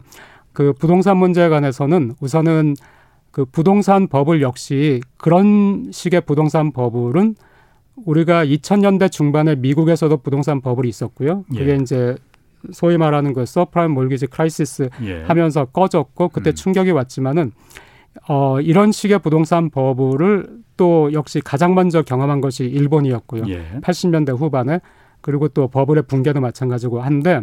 [0.53, 2.75] 그 부동산 문제에 관해서는 우선은
[3.29, 7.35] 그 부동산 버블 역시 그런 식의 부동산 버블은
[8.05, 11.43] 우리가 2000년대 중반에 미국에서도 부동산 버블이 있었고요.
[11.49, 11.75] 그게 예.
[11.75, 12.15] 이제
[12.71, 15.23] 소위 말하는 그 subprime mortgage crisis 예.
[15.23, 16.55] 하면서 꺼졌고 그때 음.
[16.55, 17.51] 충격이 왔지만은
[18.27, 23.43] 어, 이런 식의 부동산 버블을 또 역시 가장 먼저 경험한 것이 일본이었고요.
[23.49, 23.63] 예.
[23.81, 24.79] 80년대 후반에
[25.21, 27.41] 그리고 또 버블의 붕괴도 마찬가지고 한데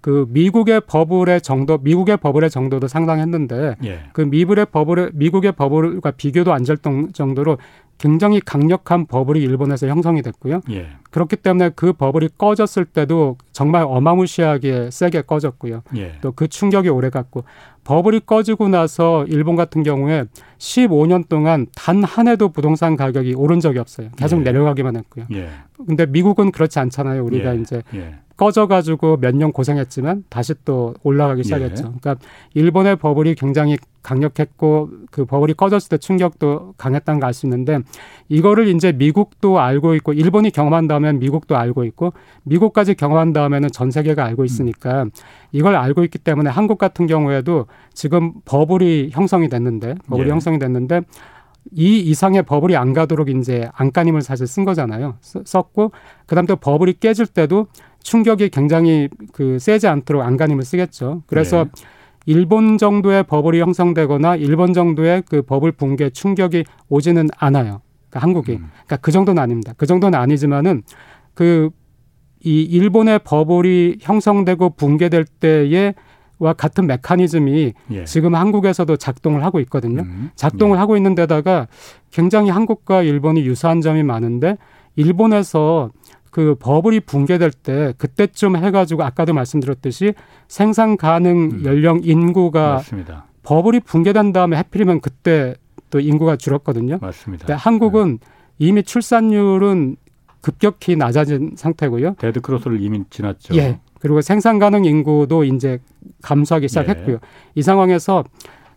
[0.00, 4.00] 그 미국의 버블의 정도, 미국의 버블의 정도도 상당했는데 예.
[4.12, 6.76] 그 미국의 버블의 미국의 버블과 비교도 안 될
[7.12, 7.58] 정도로
[7.98, 10.60] 굉장히 강력한 버블이 일본에서 형성이 됐고요.
[10.70, 10.88] 예.
[11.10, 15.82] 그렇기 때문에 그 버블이 꺼졌을 때도 정말 어마무시하게 세게 꺼졌고요.
[15.96, 16.14] 예.
[16.20, 17.44] 또그 충격이 오래 갔고
[17.84, 20.24] 버블이 꺼지고 나서 일본 같은 경우에
[20.58, 24.08] 15년 동안 단 한 해도 부동산 가격이 오른 적이 없어요.
[24.16, 24.44] 계속 예.
[24.44, 25.26] 내려가기만 했고요.
[25.32, 25.50] 예.
[25.86, 27.24] 근데 미국은 그렇지 않잖아요.
[27.24, 27.60] 우리가 예.
[27.60, 28.14] 이제 예.
[28.38, 31.42] 꺼져가지고 몇 년 고생했지만 다시 또 올라가기 예.
[31.42, 31.82] 시작했죠.
[32.00, 32.16] 그러니까
[32.54, 37.80] 일본의 버블이 굉장히 강력했고 그 버블이 꺼졌을 때 충격도 강했다는 걸 알 수 있는데
[38.28, 43.90] 이거를 이제 미국도 알고 있고 일본이 경험한 다음엔 미국도 알고 있고 미국까지 경험한 다음에는 전
[43.90, 45.06] 세계가 알고 있으니까
[45.52, 50.32] 이걸 알고 있기 때문에 한국 같은 경우에도 지금 버블이 형성이 됐는데 버블이 예.
[50.32, 51.02] 형성이 됐는데
[51.72, 55.16] 이 이상의 버블이 안 가도록 이제 안간힘을 사실 쓴 거잖아요.
[55.20, 55.92] 썼고
[56.26, 57.66] 그다음 또 버블이 깨질 때도
[58.08, 61.22] 충격이 굉장히 그 세지 않도록 안간힘을 쓰겠죠.
[61.26, 61.70] 그래서 네.
[62.26, 67.80] 일본 정도의 버블이 형성되거나 일본 정도의 그 버블 붕괴 충격이 오지는 않아요.
[68.10, 68.52] 그러니까 한국이.
[68.52, 68.70] 음.
[68.70, 69.72] 그러니까 그 정도는 아닙니다.
[69.76, 70.82] 그 정도는 아니지만은
[71.34, 71.70] 그
[72.40, 75.94] 이 일본의 버블이 형성되고 붕괴될 때에
[76.38, 78.04] 와 같은 메커니즘이 예.
[78.04, 80.02] 지금 한국에서도 작동을 하고 있거든요.
[80.02, 80.30] 음.
[80.36, 80.78] 작동을 예.
[80.78, 81.66] 하고 있는 데다가
[82.12, 84.56] 굉장히 한국과 일본이 유사한 점이 많은데
[84.94, 85.90] 일본에서
[86.30, 90.14] 그 버블이 붕괴될 때 그때쯤 해가지고 아까도 말씀드렸듯이
[90.46, 91.64] 생산 가능 음.
[91.64, 93.26] 연령 인구가 맞습니다.
[93.42, 95.54] 버블이 붕괴된 다음에 해필이면 그때
[95.90, 96.98] 또 인구가 줄었거든요.
[97.00, 97.46] 맞습니다.
[97.46, 98.26] 근데 한국은 네.
[98.58, 99.96] 이미 출산율은
[100.40, 102.14] 급격히 낮아진 상태고요.
[102.18, 103.54] 데드 크로스를 이미 지났죠.
[103.56, 103.80] 예.
[104.00, 105.80] 그리고 생산 가능 인구도 이제
[106.22, 107.16] 감소하기 시작했고요.
[107.16, 107.26] 네.
[107.54, 108.24] 이 상황에서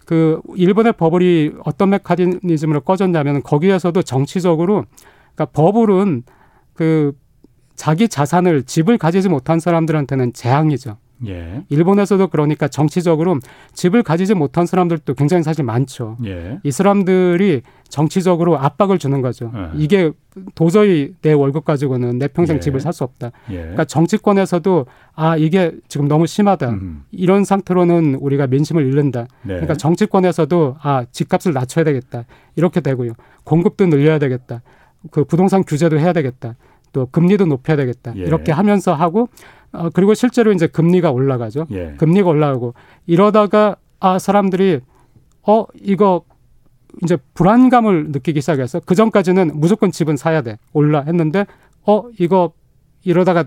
[0.05, 4.85] 그 일본의 버블이 어떤 메커니즘으로 꺼졌냐면 거기에서도 정치적으로
[5.35, 6.23] 그러니까 버블은
[6.73, 7.13] 그
[7.75, 10.97] 자기 자산을 집을 가지지 못한 사람들한테는 재앙이죠.
[11.27, 11.63] 예.
[11.69, 13.38] 일본에서도 그러니까 정치적으로
[13.73, 16.17] 집을 가지지 못한 사람들도 굉장히 사실 많죠.
[16.25, 16.60] 예.
[16.63, 19.51] 이 사람들이 정치적으로 압박을 주는 거죠.
[19.55, 19.69] 예.
[19.75, 20.12] 이게
[20.55, 22.60] 도저히 내 월급 가지고는 내 평생 예.
[22.60, 23.31] 집을 살 수 없다.
[23.51, 23.57] 예.
[23.57, 26.69] 그러니까 정치권에서도 아 이게 지금 너무 심하다.
[26.71, 27.03] 음.
[27.12, 29.21] 이런 상태로는 우리가 민심을 잃는다.
[29.43, 29.53] 네.
[29.53, 32.25] 그러니까 정치권에서도 아 집값을 낮춰야 되겠다.
[32.55, 33.12] 이렇게 되고요.
[33.43, 34.63] 공급도 늘려야 되겠다.
[35.12, 36.55] 그 부동산 규제도 해야 되겠다.
[36.91, 38.13] 또 금리도 높여야 되겠다.
[38.15, 38.21] 예.
[38.21, 39.30] 이렇게 하면서 하고
[39.71, 41.67] 어, 그리고 실제로 이제 금리가 올라가죠.
[41.71, 41.95] 예.
[41.97, 42.73] 금리가 올라가고
[43.08, 44.82] 이러다가 아 사람들이
[45.43, 46.23] 어 이거
[47.04, 51.45] 이제 불안감을 느끼기 시작해서 그 전까지는 무조건 집은 사야 돼 올라 했는데
[51.86, 52.51] 어 이거
[53.04, 53.45] 이러다가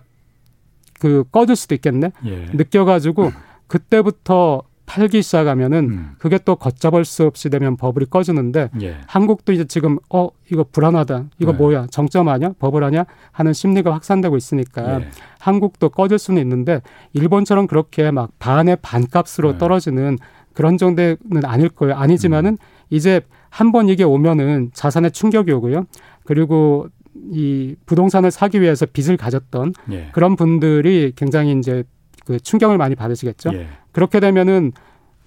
[0.98, 2.46] 그 꺼질 수도 있겠네 예.
[2.54, 3.30] 느껴가지고
[3.66, 6.12] 그때부터 팔기 시작하면은 음.
[6.18, 8.96] 그게 또 걷잡을 수 없이 되면 버블이 꺼지는데 예.
[9.06, 11.58] 한국도 이제 지금 어 이거 불안하다 이거 네.
[11.58, 15.08] 뭐야 정점 아니야 버블 아니야 하는 심리가 확산되고 있으니까 예.
[15.40, 19.58] 한국도 꺼질 수는 있는데 일본처럼 그렇게 막 반의 반값으로 네.
[19.58, 20.18] 떨어지는
[20.52, 22.56] 그런 정도는 아닐 거예요 아니지만은 음.
[22.90, 23.20] 이제
[23.50, 25.86] 한 번 이게 오면은 자산에 충격이 오고요
[26.24, 26.88] 그리고
[27.32, 30.08] 이 부동산을 사기 위해서 빚을 가졌던 예.
[30.12, 31.84] 그런 분들이 굉장히 이제
[32.26, 33.50] 그 충격을 많이 받으시겠죠.
[33.94, 33.96] 예.
[33.96, 34.72] 그렇게 되면은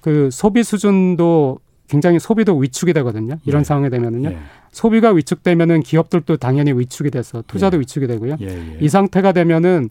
[0.01, 3.36] 그 소비 수준도 굉장히 소비도 위축이 되거든요.
[3.45, 3.63] 이런 예.
[3.63, 4.30] 상황이 되면은요.
[4.30, 4.38] 예.
[4.71, 7.80] 소비가 위축되면은 기업들도 당연히 위축이 돼서 투자도 예.
[7.82, 8.38] 위축이 되고요.
[8.41, 8.77] 예, 예.
[8.80, 9.89] 이 상태가 되면은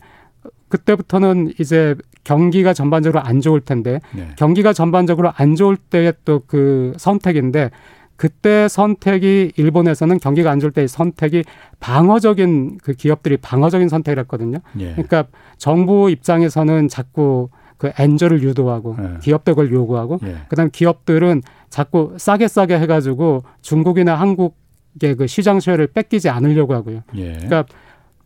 [0.69, 4.29] 그때부터는 이제 경기가 전반적으로 안 좋을 텐데 네.
[4.37, 7.71] 경기가 전반적으로 안 좋을 때의 또 그 선택인데
[8.17, 11.45] 그때 선택이 일본에서는 경기가 안 좋을 때의 선택이
[11.81, 14.59] 방어적인 그 기업들이 방어적인 선택을 했거든요.
[14.81, 14.93] 예.
[14.93, 15.27] 그러니까
[15.59, 19.19] 정부 입장에서는 자꾸 그 엔저를 유도하고 예.
[19.23, 20.37] 기업들 걸 요구하고 예.
[20.49, 27.03] 그다음 기업들은 자꾸 싸게 싸게 해가지고 중국이나 한국의 그 시장 수혜를 뺏기지 않으려고 하고요.
[27.17, 27.33] 예.
[27.33, 27.65] 그러니까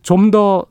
[0.01, 0.65] 좀 더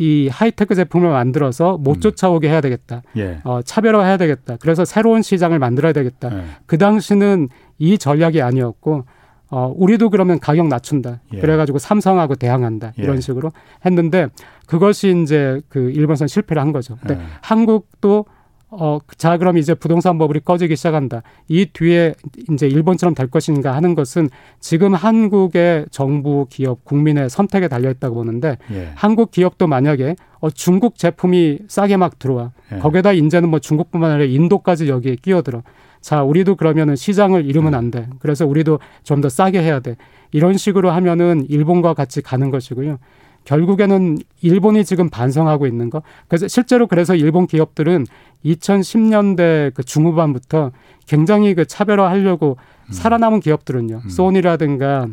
[0.00, 2.00] 이 하이테크 제품을 만들어서 못 음.
[2.00, 3.02] 쫓아오게 해야 되겠다.
[3.18, 3.40] 예.
[3.44, 4.56] 어, 차별화해야 되겠다.
[4.58, 6.34] 그래서 새로운 시장을 만들어야 되겠다.
[6.34, 6.44] 예.
[6.64, 9.04] 그 당시는 이 전략이 아니었고
[9.50, 11.20] 어, 우리도 그러면 가격 낮춘다.
[11.34, 11.40] 예.
[11.40, 12.92] 그래가지고 삼성하고 대항한다.
[12.96, 13.20] 이런 예.
[13.20, 13.50] 식으로
[13.84, 14.28] 했는데
[14.66, 16.96] 그것이 이제 그 일본선 실패를 한 거죠.
[17.00, 17.26] 근데 예.
[17.42, 18.26] 한국도
[18.72, 21.22] 어, 자, 그럼 이제 부동산 버블이 꺼지기 시작한다.
[21.48, 22.14] 이 뒤에
[22.52, 24.28] 이제 일본처럼 될 것인가 하는 것은
[24.60, 28.90] 지금 한국의 정부, 기업, 국민의 선택에 달려있다고 보는데 예.
[28.94, 32.52] 한국 기업도 만약에 어, 중국 제품이 싸게 막 들어와.
[32.72, 32.78] 예.
[32.78, 35.64] 거기에다 이제는 뭐 중국뿐만 아니라 인도까지 여기에 끼어들어.
[36.00, 38.08] 자, 우리도 그러면은 시장을 잃으면 안 돼.
[38.20, 39.96] 그래서 우리도 좀 더 싸게 해야 돼.
[40.32, 42.98] 이런 식으로 하면은 일본과 같이 가는 것이고요.
[43.44, 46.02] 결국에는 일본이 지금 반성하고 있는 거.
[46.28, 48.06] 그래서 실제로 그래서 일본 기업들은
[48.44, 50.72] 2010년대 그 중후반부터
[51.06, 52.92] 굉장히 그 차별화하려고 음.
[52.92, 54.02] 살아남은 기업들은요.
[54.04, 54.08] 음.
[54.08, 55.08] 소니라든가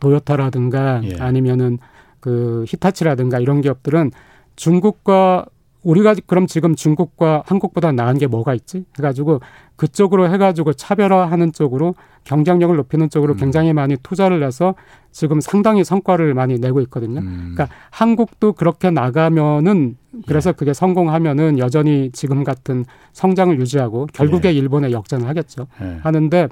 [0.00, 1.16] 도요타라든가 예.
[1.18, 1.78] 아니면은
[2.20, 4.12] 그 히타치라든가 이런 기업들은
[4.56, 5.46] 중국과
[5.88, 8.84] 우리가 그럼 지금 중국과 한국보다 나은 게 뭐가 있지?
[8.98, 9.40] 해가지고
[9.76, 13.36] 그쪽으로 해가지고 차별화하는 쪽으로 경쟁력을 높이는 쪽으로 음.
[13.38, 14.74] 굉장히 많이 투자를 해서
[15.12, 17.20] 지금 상당히 성과를 많이 내고 있거든요.
[17.20, 17.54] 음.
[17.54, 19.96] 그러니까 한국도 그렇게 나가면은
[20.26, 20.52] 그래서 예.
[20.52, 24.52] 그게 성공하면은 여전히 지금 같은 성장을 유지하고 결국에 예.
[24.52, 25.68] 일본에 역전을 하겠죠.
[25.80, 26.00] 예.
[26.02, 26.48] 하는데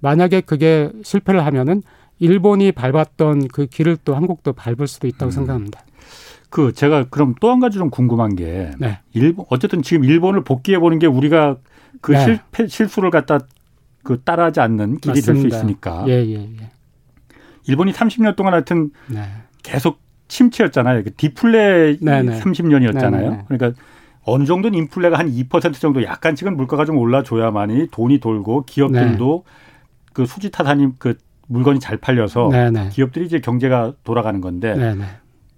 [0.00, 1.82] 만약에 그게 실패를 하면은
[2.20, 5.30] 일본이 밟았던 그 길을 또 한국도 밟을 수도 있다고 음.
[5.30, 5.80] 생각합니다.
[6.50, 9.00] 그 제가 그럼 또 한 가지 좀 궁금한 게 네.
[9.12, 11.56] 일본 어쨌든 지금 일본을 복귀해 보는 게 우리가
[12.00, 12.20] 그 네.
[12.24, 13.38] 실패 실수를 갖다
[14.02, 16.04] 그 따라하지 않는 길이 될 수 있으니까.
[16.08, 16.70] 예, 예, 예.
[17.66, 19.22] 일본이 30년 동안 하여튼 네.
[19.62, 21.04] 계속 침체였잖아요.
[21.04, 22.40] 그 디플레 네, 네.
[22.40, 23.46] 30년이었잖아요.
[23.48, 23.80] 그러니까
[24.22, 29.52] 어느 정도는 인플레가 한 2% 정도 약간씩은 물가가 좀 올라줘야만이 돈이 돌고 기업들도 네.
[30.12, 31.16] 그 수지 타산이 그
[31.48, 32.50] 물건이 잘 팔려서.
[32.90, 34.74] 기업들이 이제 경제가 돌아가는 건데.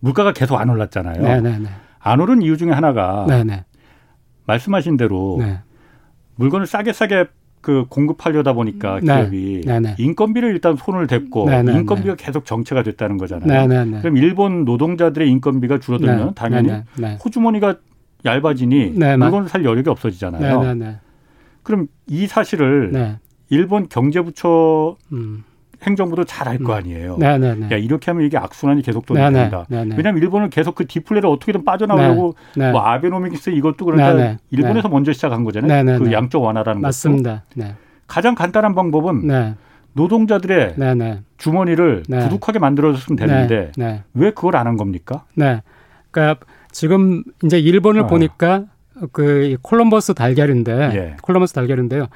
[0.01, 1.23] 물가가 계속 안 올랐잖아요.
[1.23, 1.69] 네네네.
[2.01, 3.65] 안 오른 이유 중에 하나가 네네.
[4.47, 5.61] 말씀하신 대로 네.
[6.37, 7.27] 물건을 싸게 싸게
[7.61, 9.21] 그 공급하려다 보니까 네.
[9.21, 9.97] 기업이 네네.
[9.99, 11.79] 인건비를 일단 손을 댔고 네네네.
[11.79, 13.69] 인건비가 계속 정체가 됐다는 거잖아요.
[14.01, 16.35] 그럼 일본 노동자들의 인건비가 줄어들면 네.
[16.35, 17.19] 당연히 네네.
[17.23, 17.77] 호주머니가
[18.25, 19.17] 얇아지니 네네.
[19.19, 20.99] 물건을 살 여력이 없어지잖아요.
[21.63, 23.19] 그럼 이 사실을 네.
[23.51, 25.45] 일본 경제부처 음.
[25.83, 26.77] 행정부도 잘 알거 음.
[26.79, 27.17] 아니에요.
[27.19, 27.69] 네 네 네.
[27.73, 29.65] 야 이렇게 하면 이게 악순환이 계속 돌아간다.
[29.71, 32.71] 왜냐하면 일본은 계속 그 디플레를 어떻게든 빠져나오려고 네.
[32.71, 34.37] 뭐 아베노믹스 이것도 그러니까 네네.
[34.51, 34.93] 일본에서 네.
[34.93, 35.69] 먼저 시작한 거잖아요.
[35.69, 35.99] 네네네.
[36.05, 37.45] 그 양적 완화라는 맞습니다.
[37.55, 37.67] 것도.
[37.67, 37.75] 네.
[38.07, 39.55] 가장 간단한 방법은 네.
[39.95, 41.21] 노동자들의 네네.
[41.39, 42.21] 주머니를 네.
[42.21, 44.03] 부족하게 만들어줬으면 되는데 네.
[44.15, 45.25] 왜 그걸 안 한 겁니까?
[45.35, 45.63] 네.
[46.11, 48.07] 그러니까 지금 이제 일본을 어.
[48.07, 48.65] 보니까
[49.13, 51.17] 그 콜럼버스 달걀인데 예.
[51.23, 52.07] 콜럼버스 달걀인데요.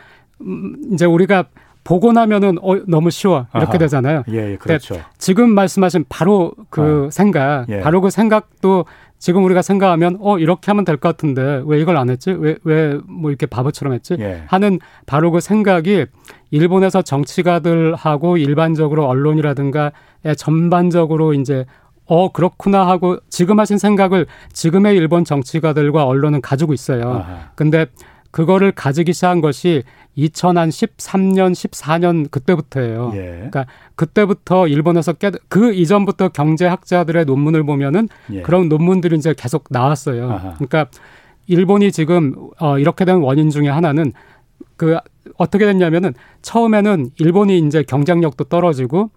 [0.43, 1.45] 음, 이제 우리가
[1.85, 3.79] 보고 나면은 어 너무 쉬워 이렇게 아하.
[3.79, 4.23] 되잖아요.
[4.31, 5.01] 예, 예 그렇죠.
[5.19, 7.11] 지금 말씀하신 바로 그 어.
[7.11, 7.81] 생각, 예.
[7.81, 8.87] 바로 그 생각도
[9.19, 12.31] 지금 우리가 생각하면 어 이렇게 하면 될 것 같은데 왜 이걸 안 했지?
[12.33, 14.17] 왜 왜 뭐 이렇게 바보처럼 했지?
[14.19, 14.43] 예.
[14.47, 16.07] 하는 바로 그 생각이
[16.51, 19.93] 일본에서 정치가들하고 일반적으로 언론이라든가
[20.37, 21.65] 전반적으로 이제
[22.07, 27.11] 어 그렇구나 하고 지금 하신 생각을 지금의 일본 정치가들과 언론은 가지고 있어요.
[27.15, 27.51] 아하.
[27.55, 27.87] 근데
[28.35, 29.85] 그거를 가지기 시작한 것이
[30.19, 33.13] 2013년, 14년 그때부터예요.
[33.15, 33.21] 예.
[33.37, 38.43] 그러니까 그때부터 일본에서 깨, 그 이전부터 경제학자들의 논문을 보면은 예.
[38.43, 40.33] 그런 논문들이 이제 계속 나왔어요.
[40.33, 40.55] 아하.
[40.55, 40.87] 그러니까
[41.47, 44.13] 일본이 지금 어 이렇게 된 원인 중에 하나는
[44.77, 44.99] 그
[45.37, 49.11] 어떻게 됐냐면은 처음에는 일본이 이제 경쟁력도 떨어지고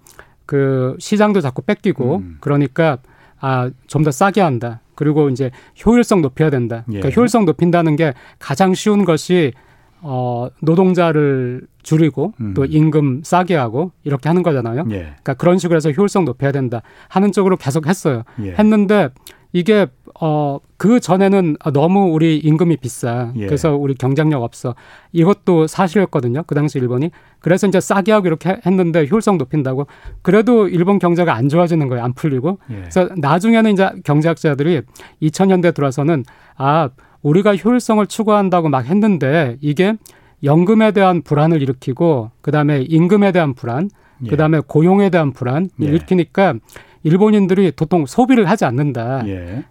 [0.45, 2.37] 그 시장도 자꾸 뺏기고 음.
[2.39, 2.99] 그러니까
[3.39, 4.81] 아 좀 더 싸게 한다.
[4.97, 5.51] 그리고 이제
[5.85, 6.83] 효율성 높여야 된다.
[6.87, 7.13] 그러니까 예.
[7.15, 9.53] 효율성 높인다는 게 가장 쉬운 것이
[10.01, 12.53] 어 노동자를 줄이고 음.
[12.53, 14.85] 또 임금 싸게 하고 이렇게 하는 거잖아요.
[14.89, 14.99] 예.
[14.99, 18.23] 그러니까 그런 식으로 해서 효율성 높여야 된다 하는 쪽으로 계속 했어요.
[18.41, 18.55] 예.
[18.57, 19.09] 했는데
[19.53, 19.87] 이게
[20.19, 23.33] 어 그 전에는 너무 우리 임금이 비싸.
[23.35, 23.47] 예.
[23.47, 24.75] 그래서 우리 경쟁력 없어.
[25.11, 26.43] 이것도 사실이었거든요.
[26.45, 27.09] 그 당시 일본이.
[27.39, 29.87] 그래서 이제 싸게 하고 이렇게 했는데 효율성 높인다고.
[30.21, 32.03] 그래도 일본 경제가 안 좋아지는 거예요.
[32.03, 32.59] 안 풀리고.
[32.69, 32.75] 예.
[32.75, 34.83] 그래서 나중에는 이제 경제학자들이
[35.23, 36.23] 2000년대 들어서는
[36.55, 36.89] 아
[37.23, 39.95] 우리가 효율성을 추구한다고 막 했는데 이게
[40.43, 43.89] 연금에 대한 불안을 일으키고 그다음에 임금에 대한 불안,
[44.23, 44.29] 예.
[44.29, 45.85] 그다음에 고용에 대한 불안 예.
[45.85, 46.53] 일으키니까
[47.03, 49.27] 일본인들이 도통 소비를 하지 않는다.
[49.27, 49.63] 예.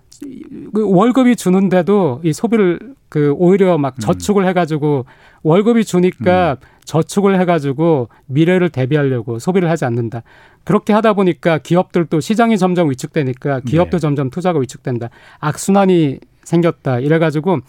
[0.72, 4.00] 그 월급이 주는데도 이 소비를 그 오히려 막 음.
[4.00, 4.48] 저축을 음.
[4.48, 5.04] 해가지고
[5.42, 6.66] 월급이 주니까 음.
[6.84, 10.22] 저축을 해가지고 미래를 대비하려고 소비를 하지 않는다.
[10.64, 14.00] 그렇게 하다 보니까 기업들도 시장이 점점 위축되니까 기업도 네.
[14.00, 15.10] 점점 투자가 위축된다.
[15.38, 17.00] 악순환이 생겼다.
[17.00, 17.60] 이래가지고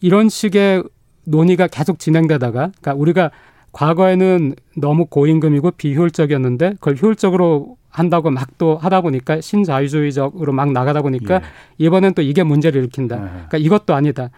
[0.00, 0.84] 이런 식의
[1.24, 3.30] 논의가 계속 진행되다가, 그러니까 우리가
[3.72, 11.36] 과거에는 너무 고임금이고 비효율적이었는데 그걸 효율적으로 한다고 막 또 하다 보니까 신자유주의적으로 막 나가다 보니까
[11.36, 11.40] 예.
[11.78, 13.16] 이번엔 또 이게 문제를 일으킨다.
[13.16, 13.28] 예.
[13.30, 14.30] 그러니까 이것도 아니다.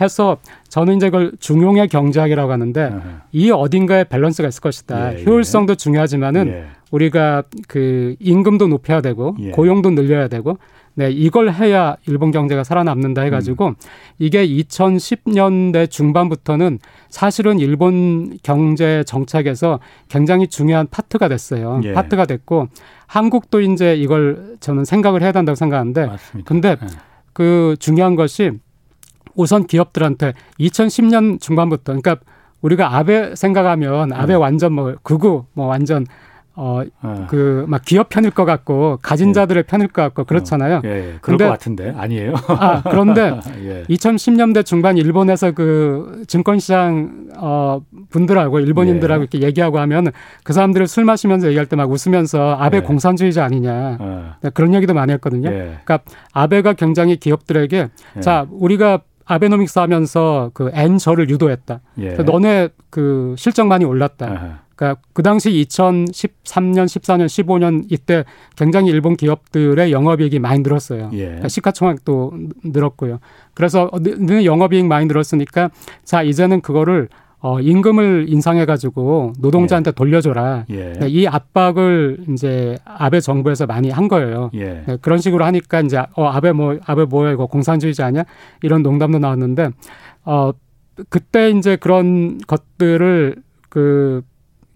[0.00, 0.38] 해서
[0.68, 3.00] 저는 이제 그걸 중용의 경제학이라고 하는데 예.
[3.32, 5.18] 이 어딘가에 밸런스가 있을 것이다.
[5.18, 5.24] 예.
[5.24, 6.66] 효율성도 중요하지만은 예.
[6.90, 9.50] 우리가 그 임금도 높여야 되고 예.
[9.50, 10.58] 고용도 늘려야 되고
[10.96, 13.74] 네, 이걸 해야 일본 경제가 살아남는다 해가지고 음.
[14.18, 16.78] 이게 2010년대 중반부터는
[17.08, 21.80] 사실은 일본 경제 정책에서 굉장히 중요한 파트가 됐어요.
[21.84, 21.92] 예.
[21.92, 22.68] 파트가 됐고
[23.08, 26.48] 한국도 이제 이걸 저는 생각을 해야 된다고 생각하는데 맞습니다.
[26.48, 26.86] 근데 예.
[27.32, 28.52] 그 중요한 것이
[29.34, 32.16] 우선 기업들한테 2010년 중반부터 그러니까
[32.60, 34.40] 우리가 아베 생각하면 아베 음.
[34.40, 36.06] 완전 뭐 극우 뭐 완전
[36.56, 37.26] 어, 어.
[37.28, 39.32] 그, 막 기업 편일 것 같고, 가진 예.
[39.32, 40.76] 자들의 편일 것 같고, 그렇잖아요.
[40.76, 40.80] 어.
[40.84, 41.02] 예, 예.
[41.20, 42.34] 그럴 근데, 것 같은데, 아니에요?
[42.46, 43.82] 아, 그런데 예.
[43.88, 49.28] 2010년대 중반 일본에서 그 증권시장, 어, 분들하고 일본인들하고 예.
[49.30, 50.12] 이렇게 얘기하고 하면
[50.44, 52.80] 그 사람들을 술 마시면서 얘기할 때 막 웃으면서 아베 예.
[52.82, 53.96] 공산주의자 아니냐.
[53.98, 54.34] 어.
[54.40, 55.48] 네, 그런 얘기도 많이 했거든요.
[55.50, 55.78] 예.
[55.84, 55.98] 그러니까
[56.32, 57.88] 아베가 굉장히 기업들에게
[58.20, 61.80] 자, 우리가 아베노믹스 하면서 그 N저를 유도했다.
[62.24, 64.60] 너네 그 실적 많이 올랐다.
[64.76, 68.24] 그러니까 그 당시 2013년, 14년, 15년 이때
[68.56, 71.10] 굉장히 일본 기업들의 영업이익이 많이 늘었어요.
[71.12, 71.24] 예.
[71.24, 72.32] 그러니까 시가총액도
[72.64, 73.20] 늘었고요.
[73.54, 75.70] 그래서 는 영업이익 많이 늘었으니까
[76.04, 77.08] 자 이제는 그거를
[77.40, 79.92] 어, 임금을 인상해가지고 노동자한테 예.
[79.92, 80.64] 돌려줘라.
[80.70, 80.92] 예.
[80.94, 84.50] 네, 이 압박을 이제 아베 정부에서 많이 한 거예요.
[84.54, 84.82] 예.
[84.86, 88.24] 네, 그런 식으로 하니까 이제 어 아베 뭐 아베 뭐야 이거 공산주의자 아니야?
[88.62, 89.70] 이런 농담도 나왔는데
[90.24, 90.52] 어
[91.10, 93.36] 그때 이제 그런 것들을
[93.68, 94.22] 그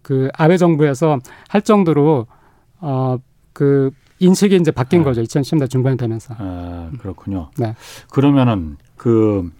[0.08, 1.18] 그 아베 정부에서
[1.50, 2.26] 할 정도로
[2.80, 3.90] 어그
[4.20, 5.04] 인식이 이제 바뀐 아.
[5.04, 5.20] 거죠.
[5.22, 6.34] 2010년 중반이 되면서.
[6.38, 7.50] 아, 그렇군요.
[7.58, 7.74] 네.
[8.10, 9.52] 그러면은 그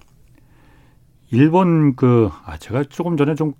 [1.30, 3.52] 일본 그 아 제가 조금 전에 좀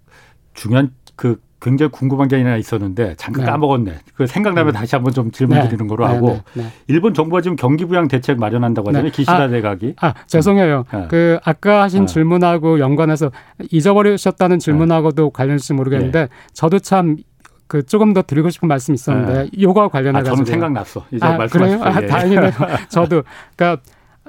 [0.55, 3.51] 중요한 그 굉장히 궁금한 게 하나 있었는데 잠깐 네.
[3.51, 3.95] 까먹었네.
[4.15, 4.79] 그 생각나면 네.
[4.79, 5.65] 다시 한번 좀 질문 네.
[5.65, 6.15] 드리는 거로 네.
[6.15, 6.63] 하고 네.
[6.63, 6.69] 네.
[6.87, 9.11] 일본 정부가 지금 경기 부양 대책 마련한다고 하잖아요.
[9.11, 9.95] 기시다 아, 내각이.
[10.01, 10.85] 아 죄송해요.
[11.09, 13.33] 그 아까 하신 질문하고 연관해서
[13.73, 19.51] 잊어버리셨다는 질문하고도 관련일지 모르겠는데 저도 참그 조금 더 드리고 싶은 말씀이 있었는데 네.
[19.61, 20.33] 요거와 관련해 가지고.
[20.33, 21.05] 아, 저는 생각났어.
[21.11, 21.81] 이제 아, 그래요?
[21.83, 22.07] 아, 예.
[22.07, 22.53] 다행이네요.
[22.89, 23.25] 저도
[23.57, 23.83] 그러니까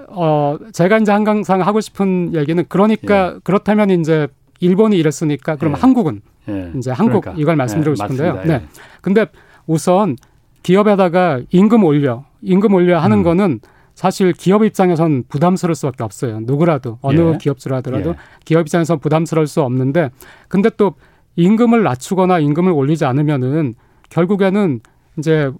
[0.08, 3.40] 어 제가 이제 항상 하고 싶은 얘기는 그러니까 예.
[3.44, 4.28] 그렇다면 이제
[4.62, 5.80] 일본이 이랬으니까 그럼 예.
[5.80, 6.72] 한국은 예.
[6.78, 7.42] 이제 한국 그러니까.
[7.42, 8.34] 이걸 말씀드리고 예, 싶은데요.
[8.36, 8.60] 맞습니다.
[8.60, 8.66] 네.
[9.02, 9.26] 근데
[9.68, 10.16] 우선
[10.64, 13.24] 기업에다가 임금 올려 임금 올려 하는 음.
[13.24, 13.60] 거는
[13.96, 16.40] 사실 기업 입장에선 부담스러울 수밖에 없어요.
[16.42, 17.38] 누구라도 어느 예.
[17.38, 18.16] 기업주라더라도 예.
[18.46, 20.10] 기업 입장에선 부담스러울 수 없는데
[20.48, 20.96] 근데 또
[21.36, 23.76] 임금을 낮추거나 임금을 올리지 않으면은
[24.10, 24.80] 결국에는
[25.18, 25.52] 이제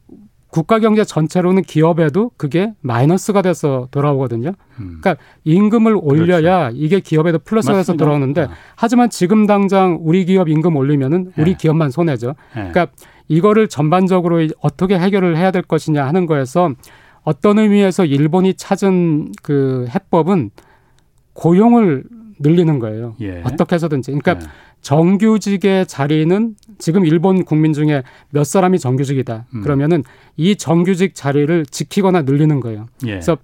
[0.50, 4.54] 국가 경제 전체로는 기업에도 그게 마이너스가 돼서 돌아오거든요.
[4.80, 4.98] 음.
[5.00, 6.78] 그러니까 임금을 올려야 그렇죠.
[6.78, 8.50] 이게 기업에도 플러스가 돼서 돌아오는데 어.
[8.76, 11.58] 하지만 지금 당장 우리 기업 임금 올리면은 우리 네.
[11.58, 12.30] 기업만 손해죠.
[12.56, 12.70] 네.
[12.72, 12.88] 그러니까
[13.28, 16.74] 이거를 전반적으로 어떻게 해결을 해야 될 것이냐 하는 거에서
[17.22, 20.50] 어떤 의미에서 일본이 찾은 그 해법은
[21.34, 22.04] 고용을
[22.40, 23.16] 늘리는 거예요.
[23.22, 23.42] 예.
[23.44, 24.12] 어떻게 해서든지.
[24.12, 24.50] 그러니까 예.
[24.82, 29.46] 정규직의 자리는 지금 일본 국민 중에 몇 사람이 정규직이다.
[29.54, 29.62] 음.
[29.62, 30.04] 그러면은
[30.38, 32.88] 이 정규직 자리를 지키거나 늘리는 거예요.
[33.06, 33.12] 예.
[33.12, 33.38] 그래서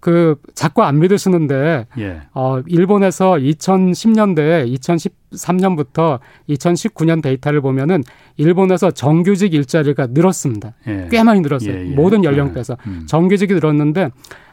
[0.00, 2.22] 그 자꾸 안 믿으시는데 예.
[2.32, 8.02] 어 일본에서 2010년대 2013년부터 2019년 데이터를 보면은
[8.38, 10.72] 일본에서 정규직 일자리가 늘었습니다.
[10.88, 11.08] 예.
[11.10, 11.74] 꽤 많이 늘었어요.
[11.74, 11.94] 예, 예.
[11.94, 13.04] 모든 연령대에서 음.
[13.06, 14.10] 정규직이 늘었는데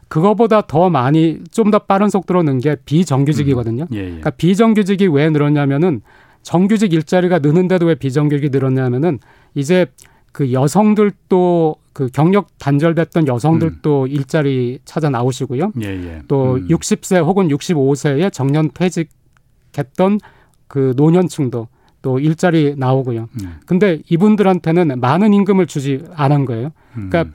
[0.07, 3.83] 그거보다 더 많이 좀 더 빠른 속도로 는 게 비정규직이거든요.
[3.83, 3.93] 음.
[3.93, 4.03] 예, 예.
[4.05, 6.01] 그러니까 비정규직이 왜 늘었냐면은
[6.43, 9.19] 정규직 일자리가 느는데도 왜 비정규직이 늘었냐면은
[9.53, 9.85] 이제
[10.31, 14.07] 그 여성들도 그 경력 단절됐던 여성들도 음.
[14.07, 15.71] 일자리 찾아 나오시고요.
[15.81, 16.21] 예, 예.
[16.27, 16.67] 또 음.
[16.67, 20.19] 60세 혹은 65세에 정년 퇴직했던
[20.67, 21.67] 그 노년층도
[22.01, 23.27] 또 일자리 나오고요.
[23.41, 23.53] 음.
[23.65, 26.71] 근데 이분들한테는 많은 임금을 주지 않은 거예요.
[26.93, 27.33] 그러니까 음.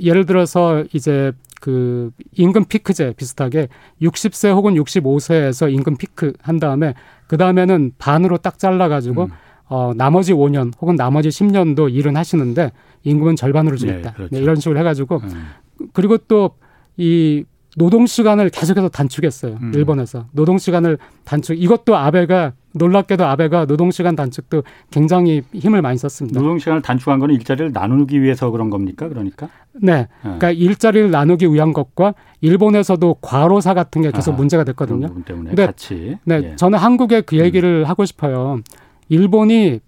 [0.00, 3.68] 예를 들어서 이제 그 임금 피크제 비슷하게
[4.02, 6.94] 60세 혹은 65세에서 임금 피크 한 다음에
[7.28, 9.28] 그 다음에는 반으로 딱 잘라가지고 음.
[9.68, 12.72] 어, 나머지 5년 혹은 나머지 10년도 일은 하시는데
[13.04, 14.10] 임금은 절반으로 주겠다.
[14.10, 14.34] 네, 그렇죠.
[14.34, 15.46] 네, 이런 식으로 해가지고 음.
[15.92, 16.56] 그리고 또
[17.00, 17.44] 이
[17.76, 19.58] 노동 시간을 계속해서 단축했어요.
[19.62, 19.72] 음.
[19.74, 21.60] 일본에서 노동 시간을 단축.
[21.60, 26.40] 이것도 아베가 놀랍게도 아베가 노동시간 단축도 굉장히 힘을 많이 썼습니다.
[26.40, 29.08] 노동시간을 단축한 거는 일자리를 나누기 위해서 그런 겁니까?
[29.08, 29.48] 그러니까?
[29.72, 29.92] 네.
[29.92, 30.08] 네.
[30.22, 35.08] 그러니까 일자리를 나누기 위한 것과 일본에서도 과로사 같은 게 계속 아, 문제가 됐거든요.
[35.08, 36.18] 그런 때문에 근데, 같이.
[36.24, 36.40] 네.
[36.42, 36.56] 예.
[36.56, 37.88] 저는 한국에 그 얘기를 음.
[37.88, 38.60] 하고 싶어요.
[39.08, 39.80] 일본이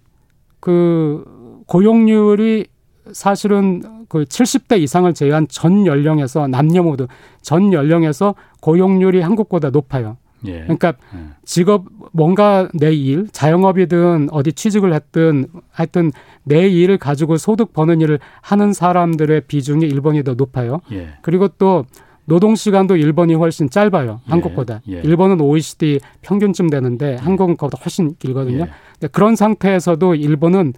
[0.59, 1.23] 그
[1.67, 2.67] 고용률이
[3.11, 7.07] 사실은 그 70대 이상을 제외한 전 연령에서 남녀 모두
[7.41, 10.17] 전 연령에서 고용률이 한국보다 높아요.
[10.45, 10.61] 예.
[10.61, 11.19] 그러니까 예.
[11.45, 16.11] 직업 뭔가 내 일, 자영업이든 어디 취직을 했든 하여튼
[16.43, 20.81] 내 일을 가지고 소득 버는 일을 하는 사람들의 비중이 일본이 더 높아요.
[20.91, 21.09] 예.
[21.21, 21.85] 그리고 또
[22.25, 24.21] 노동 시간도 일본이 훨씬 짧아요.
[24.25, 24.31] 예.
[24.31, 24.81] 한국보다.
[24.89, 25.01] 예.
[25.01, 27.15] 일본은 OECD 평균쯤 되는데 예.
[27.15, 28.67] 한국은 그보다 훨씬 길거든요.
[29.03, 29.07] 예.
[29.07, 30.73] 그런 상태에서도 일본은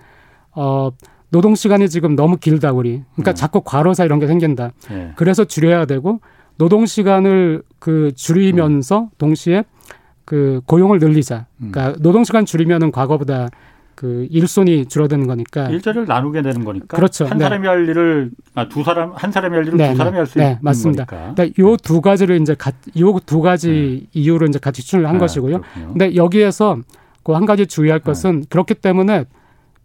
[0.52, 0.90] 어
[1.30, 3.04] 노동 시간이 지금 너무 길다 우리.
[3.14, 3.36] 그러니까 음.
[3.36, 4.72] 자꾸 과로사 이런 게 생긴다.
[4.92, 5.12] 예.
[5.16, 6.20] 그래서 줄여야 되고
[6.58, 9.10] 노동 시간을 그 줄이면서 음.
[9.18, 9.64] 동시에
[10.26, 11.46] 그 고용을 늘리자.
[11.62, 11.72] 음.
[11.72, 13.50] 그러니까 노동 시간 줄이면은 과거보다
[13.94, 17.26] 그 일손이 줄어드는 거니까 일자리를 나누게 되는 거니까 그렇죠.
[17.26, 17.46] 한 네.
[17.46, 20.44] 사람이 할 일을 아, 두 사람 한 사람이 할 일을 네, 두 사람이 할수 네,
[20.46, 21.06] 있는 맞습니다.
[21.06, 21.34] 거니까.
[21.34, 22.56] 그러니까 요 두 가지를 이제
[23.00, 24.20] 요두 가지 네.
[24.22, 25.62] 이유로 이제 같이 추진을 한 아, 것이고요.
[25.62, 25.88] 그렇군요.
[25.94, 26.78] 근데 여기에서
[27.24, 28.04] 그 한 가지 주의할 네.
[28.04, 29.26] 것은 그렇기 때문에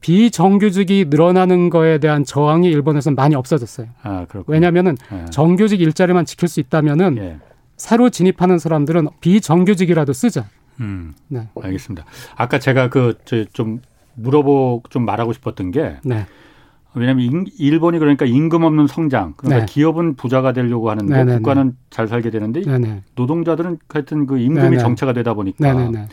[0.01, 3.89] 비정규직이 늘어나는 거에 대한 저항이 일본에서는 많이 없어졌어요.
[4.03, 5.25] 아, 왜냐하면은 네.
[5.31, 7.39] 정규직 일자리만 지킬 수 있다면은 예.
[7.77, 10.47] 새로 진입하는 사람들은 비정규직이라도 쓰자.
[10.81, 11.49] 음, 네.
[11.61, 12.05] 알겠습니다.
[12.37, 13.19] 아까 제가 그
[13.53, 13.81] 좀
[14.15, 16.27] 물어보고 좀 말하고 싶었던 게 네.
[16.95, 19.73] 왜냐하면 일본이 그러니까 임금 없는 성장 그러니까 네.
[19.73, 21.37] 기업은 부자가 되려고 하는데 네네네.
[21.39, 21.73] 국가는 네.
[21.89, 23.03] 잘 살게 되는데 네네.
[23.15, 24.79] 노동자들은 하여튼 그 임금이 네네.
[24.79, 26.09] 정체가 되다 보니까 네네네.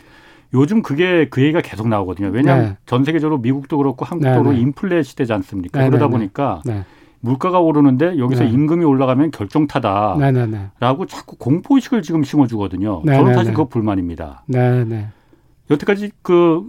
[0.54, 2.28] 요즘 그게 그 얘기가 계속 나오거든요.
[2.28, 2.76] 왜냐하면 네.
[2.86, 5.86] 전 세계적으로 미국도 그렇고 한국도 그렇고 인플레 시대지 않습니까?
[5.86, 6.84] 그러다 보니까 네.
[7.20, 8.50] 물가가 오르는데 여기서 네.
[8.50, 13.02] 임금이 올라가면 결정타다라고 자꾸 공포의식을 지금 심어주거든요.
[13.04, 14.44] 저는 사실 그거 불만입니다.
[15.70, 16.64] 여태까지 그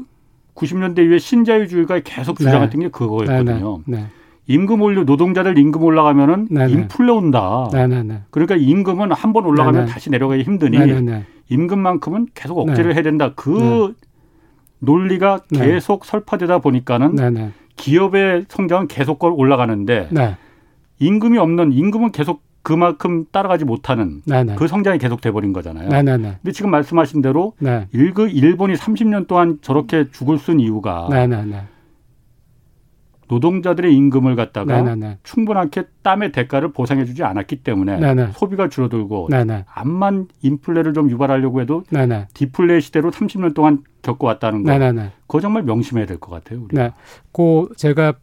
[0.56, 2.46] 90년대 이후에 신자유주의가 계속 네.
[2.46, 2.86] 주장했던 네.
[2.86, 3.82] 게 그거였거든요.
[3.86, 3.98] 네.
[3.98, 4.06] 네.
[4.50, 6.74] 임금 올려 노동자들 임금 올라가면은 네, 네.
[6.74, 7.68] 인플레 온다.
[8.32, 10.78] 그러니까 임금은 한 번 올라가면 다시 내려가기 힘드니
[11.50, 13.32] 임금만큼은 계속 억제를 해야 된다.
[13.36, 13.94] 그
[14.80, 20.10] 논리가 계속 설파되다 보니까는 기업의 성장은 계속 올라가는데
[21.00, 24.56] 임금이 없는 임금은 계속 그만큼 따라가지 못하는 네네.
[24.56, 25.90] 그 성장이 계속 돼버린 거잖아요.
[25.90, 26.38] 네네네.
[26.42, 27.88] 근데 지금 말씀하신 대로 네.
[27.92, 31.62] 일본이 30년 동안 저렇게 죽을 쓴 이유가 네네네.
[33.30, 35.20] 노동자들의 임금을 갖다가 네네네.
[35.24, 38.32] 충분하게 땀의 대가를 보상해주지 않았기 때문에 네네.
[38.34, 39.66] 소비가 줄어들고 네네.
[39.72, 42.28] 암만 인플레를 좀 유발하려고 해도 네네.
[42.34, 44.72] 디플레 시대로 30년 동안 겪어왔다는 거.
[44.72, 45.12] 네네네.
[45.28, 46.62] 그거 정말 명심해야 될 것 같아요.
[46.64, 46.76] 우리.
[46.76, 46.92] 네.
[47.32, 48.14] 그 제가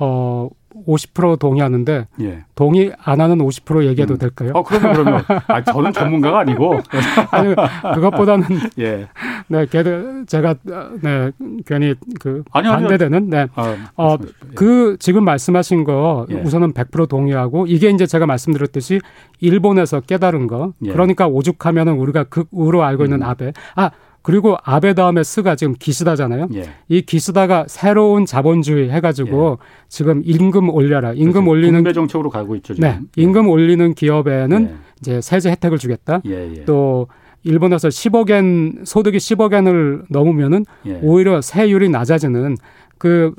[0.00, 0.48] 어
[0.86, 2.44] 50% 동의하는데 예.
[2.54, 4.18] 동의 안 하는 50% 얘기해도 음.
[4.18, 4.52] 될까요?
[4.54, 6.80] 어, 그러면 그러면 아, 저는 전문가가 아니고
[7.30, 7.54] 아니
[7.94, 8.46] 그것보다는
[8.78, 9.08] 예.
[9.48, 10.54] 네, 걔들 제가
[11.02, 11.30] 네
[11.66, 13.46] 괜히 그 아니, 반대되는 네.
[13.54, 14.16] 아, 어,
[14.54, 16.34] 그 지금 말씀하신 거 예.
[16.34, 19.00] 우선은 100% 동의하고 이게 이제 제가 말씀드렸듯이
[19.40, 20.72] 일본에서 깨달은 거.
[20.84, 20.92] 예.
[20.92, 23.26] 그러니까 오죽하면은 우리가 극우로 알고 있는 음.
[23.28, 23.52] 아베.
[23.74, 23.90] 아,
[24.28, 26.48] 그리고 아베 다음에 스가 지금 기시다잖아요.
[26.52, 26.64] 예.
[26.90, 29.64] 이 기시다가 새로운 자본주의 해가지고 예.
[29.88, 31.14] 지금 임금 올려라.
[31.14, 31.50] 임금 그렇죠.
[31.50, 32.74] 올리는 분배 정책으로 가고 있죠.
[32.74, 32.86] 지금.
[32.86, 33.48] 네, 임금 예.
[33.48, 34.74] 올리는 기업에는 예.
[35.00, 36.20] 이제 세제 혜택을 주겠다.
[36.26, 36.64] 예, 예.
[36.66, 37.08] 또
[37.42, 40.66] 일본에서 10억엔 소득이 10억엔을 넘으면은
[41.00, 42.58] 오히려 세율이 낮아지는
[42.98, 43.32] 그